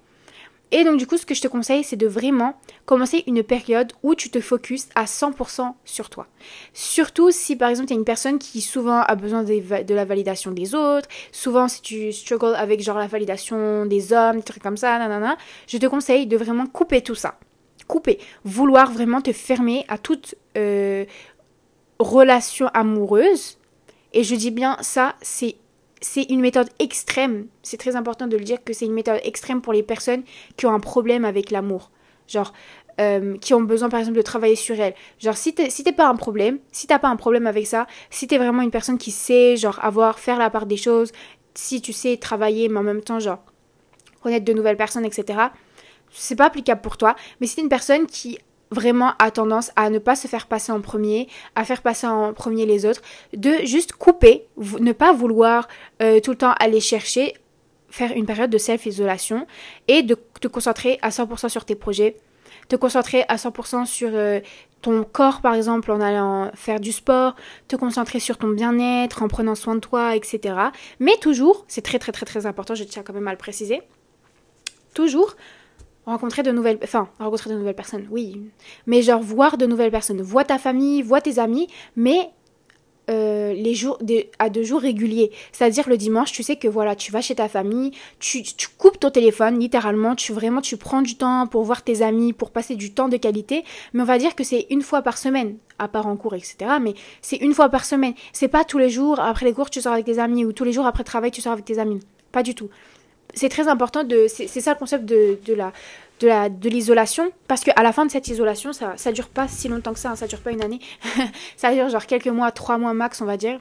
Et 0.71 0.83
donc 0.83 0.97
du 0.97 1.07
coup, 1.07 1.17
ce 1.17 1.25
que 1.25 1.33
je 1.33 1.41
te 1.41 1.47
conseille, 1.47 1.83
c'est 1.83 1.95
de 1.95 2.07
vraiment 2.07 2.59
commencer 2.85 3.23
une 3.25 3.41
période 3.41 3.93
où 4.03 4.15
tu 4.15 4.29
te 4.29 4.41
focuses 4.41 4.87
à 4.95 5.05
100% 5.05 5.73
sur 5.85 6.09
toi. 6.09 6.27
Surtout 6.73 7.31
si 7.31 7.55
par 7.55 7.69
exemple, 7.69 7.87
tu 7.87 7.93
es 7.93 7.97
une 7.97 8.03
personne 8.03 8.37
qui 8.37 8.59
souvent 8.59 8.99
a 8.99 9.15
besoin 9.15 9.43
de, 9.43 9.93
la 9.93 10.05
validation 10.05 10.51
des 10.51 10.75
autres, 10.75 11.07
souvent 11.31 11.69
si 11.69 11.81
tu 11.81 12.11
struggles 12.11 12.55
avec 12.55 12.81
genre 12.81 12.97
la 12.97 13.07
validation 13.07 13.85
des 13.85 14.11
hommes, 14.11 14.37
des 14.37 14.43
trucs 14.43 14.63
comme 14.63 14.77
ça, 14.77 14.99
nanana, 14.99 15.37
je 15.67 15.77
te 15.77 15.85
conseille 15.85 16.27
de 16.27 16.35
vraiment 16.35 16.67
couper 16.67 17.01
tout 17.01 17.15
ça. 17.15 17.39
Couper. 17.87 18.19
Vouloir 18.43 18.91
vraiment 18.91 19.21
te 19.21 19.31
fermer 19.31 19.85
à 19.87 19.97
toute 19.97 20.35
euh, 20.57 21.05
relation 21.99 22.67
amoureuse. 22.73 23.57
Et 24.11 24.25
je 24.25 24.35
dis 24.35 24.51
bien 24.51 24.77
ça, 24.81 25.15
c'est 25.21 25.55
c'est 26.01 26.23
une 26.23 26.41
méthode 26.41 26.69
extrême. 26.79 27.47
C'est 27.63 27.77
très 27.77 27.95
important 27.95 28.27
de 28.27 28.37
le 28.37 28.43
dire 28.43 28.63
que 28.63 28.73
c'est 28.73 28.85
une 28.85 28.93
méthode 28.93 29.19
extrême 29.23 29.61
pour 29.61 29.73
les 29.73 29.83
personnes 29.83 30.23
qui 30.55 30.65
ont 30.65 30.73
un 30.73 30.79
problème 30.79 31.25
avec 31.25 31.51
l'amour. 31.51 31.91
Genre, 32.27 32.53
euh, 32.99 33.37
qui 33.37 33.53
ont 33.53 33.61
besoin 33.61 33.89
par 33.89 33.99
exemple 33.99 34.17
de 34.17 34.23
travailler 34.23 34.55
sur 34.55 34.79
elles. 34.79 34.95
Genre, 35.19 35.37
si 35.37 35.53
t'es 35.53 35.69
si 35.69 35.83
pas 35.83 36.07
un 36.07 36.15
problème, 36.15 36.59
si 36.71 36.87
t'as 36.87 36.99
pas 36.99 37.09
un 37.09 37.15
problème 37.15 37.47
avec 37.47 37.67
ça, 37.67 37.87
si 38.09 38.27
t'es 38.27 38.37
vraiment 38.37 38.63
une 38.63 38.71
personne 38.71 38.97
qui 38.97 39.11
sait, 39.11 39.55
genre, 39.55 39.79
avoir, 39.83 40.19
faire 40.19 40.39
la 40.39 40.49
part 40.49 40.65
des 40.65 40.77
choses, 40.77 41.11
si 41.53 41.81
tu 41.81 41.93
sais 41.93 42.17
travailler, 42.17 42.69
mais 42.69 42.79
en 42.79 42.83
même 42.83 43.01
temps, 43.01 43.19
genre, 43.19 43.43
connaître 44.21 44.45
de 44.45 44.53
nouvelles 44.53 44.77
personnes, 44.77 45.05
etc., 45.05 45.39
c'est 46.09 46.35
pas 46.35 46.45
applicable 46.45 46.81
pour 46.81 46.97
toi. 46.97 47.15
Mais 47.39 47.47
si 47.47 47.55
t'es 47.55 47.61
une 47.61 47.69
personne 47.69 48.07
qui 48.07 48.39
vraiment 48.71 49.13
a 49.19 49.31
tendance 49.31 49.71
à 49.75 49.89
ne 49.89 49.99
pas 49.99 50.15
se 50.15 50.27
faire 50.27 50.47
passer 50.47 50.71
en 50.71 50.81
premier, 50.81 51.27
à 51.55 51.63
faire 51.63 51.81
passer 51.81 52.07
en 52.07 52.33
premier 52.33 52.65
les 52.65 52.85
autres, 52.85 53.01
de 53.33 53.51
juste 53.63 53.93
couper, 53.93 54.45
ne 54.79 54.91
pas 54.91 55.13
vouloir 55.13 55.67
euh, 56.01 56.19
tout 56.19 56.31
le 56.31 56.37
temps 56.37 56.53
aller 56.59 56.79
chercher, 56.79 57.33
faire 57.89 58.11
une 58.11 58.25
période 58.25 58.49
de 58.49 58.57
self-isolation 58.57 59.47
et 59.87 60.03
de 60.03 60.17
te 60.41 60.47
concentrer 60.47 60.99
à 61.01 61.09
100% 61.09 61.49
sur 61.49 61.65
tes 61.65 61.75
projets, 61.75 62.17
te 62.67 62.75
concentrer 62.75 63.23
à 63.29 63.37
100% 63.37 63.85
sur 63.85 64.09
euh, 64.13 64.39
ton 64.81 65.03
corps 65.03 65.41
par 65.41 65.55
exemple 65.55 65.91
en 65.91 66.01
allant 66.01 66.51
faire 66.53 66.79
du 66.79 66.91
sport, 66.91 67.35
te 67.67 67.75
concentrer 67.75 68.19
sur 68.19 68.37
ton 68.37 68.49
bien-être, 68.49 69.23
en 69.23 69.27
prenant 69.27 69.55
soin 69.55 69.75
de 69.75 69.79
toi, 69.79 70.15
etc. 70.15 70.55
Mais 70.99 71.15
toujours, 71.21 71.65
c'est 71.67 71.81
très 71.81 71.99
très 71.99 72.11
très 72.11 72.25
très 72.25 72.45
important, 72.45 72.75
je 72.75 72.83
tiens 72.83 73.03
quand 73.03 73.13
même 73.13 73.27
à 73.27 73.31
le 73.31 73.37
préciser, 73.37 73.81
toujours 74.93 75.35
rencontrer 76.07 76.41
de 76.41 76.51
nouvelles 76.51 76.79
enfin 76.83 77.09
rencontrer 77.19 77.51
de 77.51 77.55
nouvelles 77.55 77.75
personnes 77.75 78.07
oui. 78.09 78.41
Mais 78.87 79.01
genre 79.01 79.21
voir 79.21 79.57
de 79.57 79.65
nouvelles 79.65 79.91
personnes. 79.91 80.21
Vois 80.21 80.45
ta 80.45 80.57
famille 80.57 81.01
vois 81.03 81.21
tes 81.21 81.37
amis 81.37 81.67
mais 81.95 82.31
euh, 83.09 83.53
les 83.53 83.73
jours 83.73 83.99
à 84.39 84.49
deux 84.49 84.63
jours 84.63 84.81
réguliers. 84.81 85.31
C'est-à-dire 85.51 85.87
le 85.87 85.97
dimanche 85.97 86.31
tu 86.31 86.43
sais 86.43 86.55
que 86.55 86.67
voilà 86.67 86.95
tu 86.95 87.11
vas 87.11 87.21
chez 87.21 87.35
ta 87.35 87.49
famille 87.49 87.91
tu, 88.19 88.41
tu, 88.41 88.67
coupes 88.77 88.99
ton 88.99 89.11
téléphone 89.11 89.59
littéralement 89.59 90.15
tu 90.15 90.33
vraiment 90.33 90.61
tu 90.61 90.77
prends 90.77 91.01
du 91.01 91.15
temps 91.15 91.45
pour 91.45 91.63
voir 91.63 91.83
tes 91.83 92.01
amis 92.01 92.33
pour 92.33 92.51
passer 92.51 92.75
du 92.75 92.93
temps 92.93 93.09
de 93.09 93.17
qualité. 93.17 93.63
Mais 93.93 94.01
on 94.01 94.05
va 94.05 94.17
dire 94.17 94.35
que 94.35 94.43
c'est 94.43 94.65
une 94.69 94.81
fois 94.81 95.01
par 95.01 95.17
semaine 95.17 95.57
à 95.77 95.87
part 95.89 96.07
en 96.07 96.15
cours 96.15 96.33
etc 96.33 96.55
mais 96.81 96.95
c'est 97.21 97.37
une 97.37 97.53
fois 97.53 97.69
par 97.69 97.83
semaine. 97.83 98.13
C'est 98.31 98.47
pas 98.47 98.63
tous 98.63 98.77
les 98.77 98.89
jours 98.89 99.19
après 99.19 99.45
les 99.45 99.53
cours 99.53 99.69
tu 99.69 99.81
sors 99.81 99.93
avec 99.93 100.05
tes 100.05 100.19
amis 100.19 100.45
ou 100.45 100.53
tous 100.53 100.63
les 100.63 100.71
jours 100.71 100.87
après 100.87 101.03
le 101.03 101.07
travail 101.07 101.31
tu 101.31 101.41
sors 101.41 101.51
avec 101.51 101.65
tes 101.65 101.79
amis. 101.79 101.99
Pas 102.31 102.43
du 102.43 102.55
tout 102.55 102.69
c'est 103.37 103.49
très 103.49 103.67
important 103.67 104.03
de. 104.03 104.27
C'est 104.27 104.47
ça 104.47 104.73
le 104.73 104.79
concept 104.79 105.05
de, 105.05 105.39
de 105.45 105.53
la 105.53 105.71
de 106.19 106.27
la 106.27 106.49
de 106.49 106.69
l'isolation 106.69 107.31
parce 107.47 107.63
qu'à 107.63 107.81
la 107.83 107.93
fin 107.93 108.05
de 108.05 108.11
cette 108.11 108.27
isolation 108.27 108.73
ça 108.73 108.93
ça 108.97 109.11
dure 109.11 109.27
pas 109.27 109.47
si 109.47 109.67
longtemps 109.67 109.93
que 109.93 109.99
ça 109.99 110.11
hein, 110.11 110.15
ça 110.15 110.25
dure 110.25 110.39
pas 110.39 110.51
une 110.51 110.63
année 110.63 110.79
ça 111.57 111.71
dure 111.71 111.89
genre 111.89 112.07
quelques 112.07 112.27
mois 112.27 112.51
trois 112.51 112.79
mois 112.79 112.93
max 112.93 113.21
on 113.21 113.25
va 113.25 113.37
dire 113.37 113.59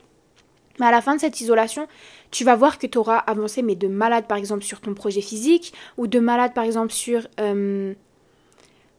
mais 0.81 0.87
à 0.87 0.91
la 0.91 1.03
fin 1.03 1.15
de 1.17 1.21
cette 1.21 1.39
isolation 1.41 1.87
tu 2.31 2.45
vas 2.45 2.57
voir 2.57 2.79
que 2.79 2.87
tu 2.87 2.97
auras 2.97 3.19
avancé 3.19 3.61
mais 3.61 3.75
de 3.75 3.89
malade 3.89 4.27
par 4.27 4.39
exemple 4.39 4.63
sur 4.63 4.81
ton 4.81 4.95
projet 4.95 5.21
physique 5.21 5.75
ou 5.99 6.07
de 6.07 6.19
malade 6.19 6.55
par 6.55 6.65
exemple 6.65 6.93
sur 6.93 7.29
euh, 7.41 7.93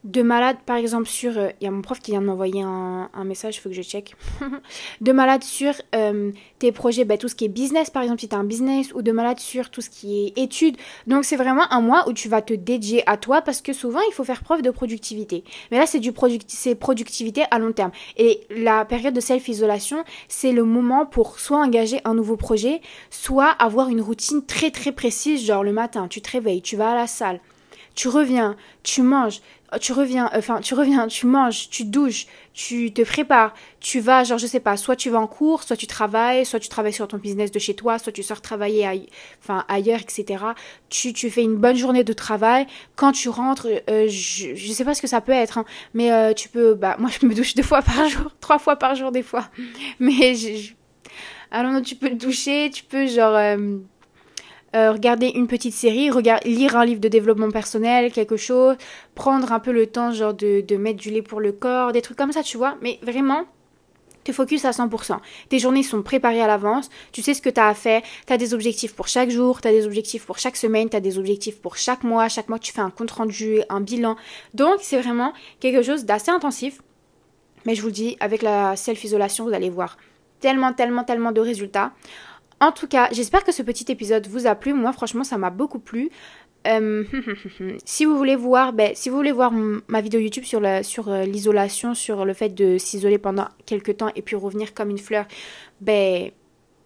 de 0.08 0.22
malade, 0.22 0.56
par 0.65 0.78
exemple, 0.78 1.08
sur. 1.08 1.38
Euh, 1.38 1.50
il 1.60 1.65
y 1.65 1.67
a 1.67 1.72
mon 1.72 1.82
prof 1.82 2.00
qui 2.00 2.12
vient 2.12 2.22
de 2.22 2.26
m'envoyer 2.26 2.62
un, 2.62 3.10
message, 3.26 3.58
il 3.58 3.60
faut 3.60 3.70
que 3.70 3.76
je 3.76 3.82
check. 3.82 4.15
de 5.02 5.12
malade 5.12 5.43
sur 5.43 5.74
euh, 5.96 6.32
tes 6.60 6.72
projets, 6.72 7.04
bah, 7.04 7.17
tout 7.17 7.28
ce 7.28 7.36
qui 7.36 7.43
est 7.46 7.50
business, 7.50 7.89
par 7.89 8.04
exemple, 8.04 8.22
si 8.22 8.30
tu 8.30 8.36
as 8.36 8.38
un 8.38 8.46
business, 8.46 8.93
ou 8.93 9.02
de 9.02 9.12
malade 9.12 9.39
sur 9.39 9.70
tout 9.70 9.82
ce 9.82 9.89
qui 9.89 10.28
est 10.28 10.41
études. 10.41 10.78
Donc, 11.08 11.26
c'est 11.26 11.36
vraiment 11.36 11.72
un 11.72 11.82
mois 11.82 12.08
où 12.08 12.13
tu 12.13 12.30
vas 12.30 12.41
te 12.41 12.54
dédier 12.54 13.04
à 13.10 13.17
toi 13.17 13.41
parce 13.41 13.62
que 13.62 13.74
souvent, 13.74 14.00
il 14.10 14.13
faut 14.13 14.24
faire 14.24 14.43
preuve 14.43 14.62
de 14.62 14.72
productivité. 14.72 15.43
Mais 15.72 15.78
là, 15.78 15.86
c'est 15.86 16.00
du 16.00 16.13
productivité 16.13 17.43
à 17.52 17.60
long 17.60 17.74
terme. 17.74 17.91
Et 18.15 18.41
la 18.50 18.86
période 18.86 19.13
de 19.13 19.20
self-isolation, 19.20 20.06
c'est 20.30 20.54
le 20.54 20.63
moment 20.63 21.06
pour 21.06 21.39
soit 21.39 21.58
engager 21.58 22.00
un 22.06 22.13
nouveau 22.13 22.38
projet, 22.38 22.80
soit 23.10 23.50
avoir 23.50 23.89
une 23.89 24.02
routine 24.02 24.46
très 24.46 24.72
très 24.72 24.93
précise, 24.93 25.46
genre 25.46 25.63
le 25.63 25.74
matin, 25.74 26.08
tu 26.08 26.22
te 26.22 26.32
réveilles, 26.32 26.62
tu 26.62 26.78
vas 26.78 26.91
à 26.91 26.96
la 26.96 27.08
salle 27.08 27.41
tu 27.98 28.10
reviens, 28.10 28.56
tu 28.84 29.02
manges, 29.02 29.41
tu 29.82 29.91
reviens, 29.91 30.30
enfin, 30.34 30.62
tu 30.62 30.73
reviens, 30.73 31.08
tu 31.08 31.25
manges, 31.25 31.69
tu 31.69 31.84
douches, 31.84 32.25
tu 32.53 32.93
te 32.93 33.01
prépares, 33.01 33.53
tu 33.82 33.99
vas, 33.99 34.23
genre, 34.23 34.38
je 34.38 34.47
sais 34.47 34.62
pas, 34.62 34.77
soit 34.77 34.95
tu 34.95 35.10
vas 35.10 35.19
en 35.19 35.27
cours, 35.27 35.63
soit 35.63 35.75
tu 35.75 35.88
travailles, 35.88 36.45
soit 36.45 36.60
tu 36.60 36.69
travailles 36.69 36.93
sur 36.93 37.08
ton 37.08 37.17
business 37.17 37.51
de 37.51 37.60
chez 37.60 37.73
toi, 37.73 37.99
soit 37.99 38.13
tu 38.13 38.23
sors 38.23 38.39
travailler 38.39 39.10
enfin, 39.43 39.65
ailleurs, 39.67 39.99
etc. 39.99 40.43
Tu, 40.89 41.12
tu 41.12 41.30
fais 41.30 41.43
une 41.43 41.58
bonne 41.58 41.75
journée 41.75 42.06
de 42.06 42.13
travail. 42.13 42.65
Quand 42.95 43.12
tu 43.12 43.27
rentres, 43.27 43.67
euh, 43.89 44.08
je, 44.08 44.56
je 44.56 44.71
sais 44.71 44.86
pas 44.86 44.93
ce 44.93 45.01
que 45.01 45.08
ça 45.08 45.19
peut 45.19 45.34
être, 45.34 45.58
hein, 45.58 45.65
mais 45.93 46.13
euh, 46.13 46.34
tu 46.34 46.47
peux, 46.47 46.73
bah, 46.73 46.95
moi, 46.97 47.10
je 47.10 47.25
me 47.25 47.36
douche 47.36 47.53
deux 47.53 47.63
fois 47.63 47.82
par 47.82 48.08
jour, 48.08 48.32
trois 48.39 48.60
fois 48.60 48.77
par 48.77 48.95
jour, 48.95 49.12
des 49.12 49.23
fois. 49.23 49.49
Mais 49.99 50.34
je, 50.36 50.71
alors, 51.51 51.82
tu 51.82 51.95
peux 51.95 52.10
te 52.10 52.15
doucher, 52.15 52.69
tu 52.73 52.84
peux, 52.84 53.06
genre, 53.08 53.36
euh, 54.78 54.92
regarder 54.92 55.32
une 55.36 55.48
petite 55.48 55.74
série, 55.74 56.10
lire 56.46 56.78
un 56.78 56.86
livre 56.86 57.02
de 57.02 57.08
développement 57.08 57.52
personnel, 57.52 58.12
quelque 58.12 58.38
chose, 58.38 58.76
prendre 59.16 59.52
un 59.52 59.60
peu 59.60 59.72
le 59.72 59.88
temps 59.88 60.12
genre 60.12 60.34
de, 60.34 60.62
de 60.62 60.78
mettre 60.78 61.00
du 61.00 61.10
lait 61.10 61.22
pour 61.22 61.40
le 61.40 61.52
corps, 61.52 61.92
des 61.92 62.02
trucs 62.02 62.18
comme 62.18 62.32
ça, 62.32 62.44
tu 62.44 62.58
vois. 62.58 62.78
Mais 62.82 63.00
vraiment, 63.02 63.46
te 64.28 64.32
focus 64.34 64.66
à 64.66 64.72
100%. 64.72 65.20
Tes 65.50 65.60
journées 65.60 65.84
sont 65.84 66.02
préparées 66.04 66.42
à 66.42 66.48
l'avance, 66.48 66.90
tu 67.12 67.22
sais 67.22 67.34
ce 67.34 67.42
que 67.42 67.50
tu 67.50 67.60
as 67.60 67.68
à 67.68 67.74
faire, 67.74 68.02
tu 68.26 68.34
as 68.34 68.38
des 68.38 68.54
objectifs 68.54 68.94
pour 68.94 69.08
chaque 69.08 69.30
jour, 69.30 69.62
tu 69.62 69.68
as 69.68 69.72
des 69.72 69.86
objectifs 69.86 70.26
pour 70.26 70.38
chaque 70.38 70.58
semaine, 70.58 70.90
tu 70.90 70.98
as 70.98 71.00
des 71.00 71.18
objectifs 71.18 71.60
pour 71.62 71.78
chaque 71.78 72.04
mois, 72.04 72.28
chaque 72.28 72.50
mois 72.50 72.60
tu 72.60 72.74
fais 72.74 72.82
un 72.82 72.90
compte 72.90 73.12
rendu, 73.12 73.62
un 73.70 73.82
bilan. 73.82 74.16
Donc 74.54 74.80
c'est 74.82 75.02
vraiment 75.02 75.34
quelque 75.60 75.82
chose 75.82 76.06
d'assez 76.06 76.32
intensif. 76.32 76.82
Mais 77.66 77.76
je 77.76 77.82
vous 77.82 77.88
le 77.88 77.94
dis, 77.94 78.18
avec 78.20 78.42
la 78.42 78.76
self-isolation, 78.76 79.46
vous 79.46 79.54
allez 79.54 79.70
voir 79.70 79.98
tellement, 80.40 80.74
tellement, 80.74 81.04
tellement 81.04 81.32
de 81.32 81.42
résultats. 81.42 81.92
En 82.60 82.72
tout 82.72 82.88
cas, 82.88 83.10
j'espère 83.12 83.43
que 83.43 83.52
ce 83.52 83.62
petit 83.62 83.91
épisode 83.91 84.28
vous 84.28 84.48
a 84.48 84.56
plu. 84.56 84.74
Moi, 84.74 84.91
franchement, 84.91 85.24
ça 85.24 85.38
m'a 85.38 85.52
beaucoup 85.52 85.80
plu. 85.80 86.10
Euh, 86.67 87.04
si 87.86 88.06
vous 88.06 88.17
voulez 88.17 88.36
voir, 88.36 88.74
ben, 88.74 88.93
ma 89.88 90.02
vidéo 90.02 90.20
YouTube 90.20 90.43
sur 90.43 90.62
sur 90.84 91.10
euh, 91.10 91.24
l'isolation, 91.24 91.93
sur 91.93 92.26
le 92.26 92.34
fait 92.34 92.50
de 92.50 92.78
s'isoler 92.78 93.17
pendant 93.17 93.48
quelques 93.65 93.98
temps 93.98 94.12
et 94.15 94.22
puis 94.22 94.36
revenir 94.36 94.74
comme 94.74 94.89
une 94.89 94.98
fleur, 94.98 95.26
ben 95.82 96.32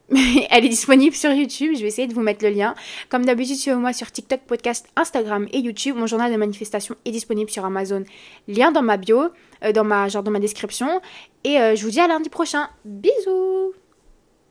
elle 0.49 0.65
est 0.65 0.69
disponible 0.69 1.15
sur 1.15 1.31
YouTube. 1.31 1.71
Je 1.75 1.81
vais 1.81 1.88
essayer 1.88 2.07
de 2.07 2.13
vous 2.13 2.21
mettre 2.21 2.43
le 2.43 2.51
lien. 2.51 2.75
Comme 3.10 3.25
d'habitude, 3.25 3.55
suivez-moi 3.55 3.93
sur 3.93 4.12
TikTok, 4.12 4.41
podcast, 4.41 4.88
Instagram 4.97 5.47
et 5.53 5.60
YouTube. 5.60 5.95
Mon 5.95 6.05
journal 6.05 6.31
de 6.31 6.38
manifestation 6.38 6.95
est 7.05 7.12
disponible 7.12 7.49
sur 7.49 7.63
Amazon. 7.63 8.03
Lien 8.47 8.71
dans 8.71 8.84
ma 8.84 8.97
bio, 8.97 9.29
euh, 9.63 9.71
dans 9.71 9.86
ma 9.86 10.10
genre 10.10 10.23
dans 10.23 10.31
ma 10.31 10.39
description. 10.39 11.01
Et 11.43 11.55
je 11.55 11.84
vous 11.84 11.89
dis 11.89 11.99
à 11.99 12.07
lundi 12.07 12.29
prochain. 12.29 12.67
Bisous. 12.86 13.73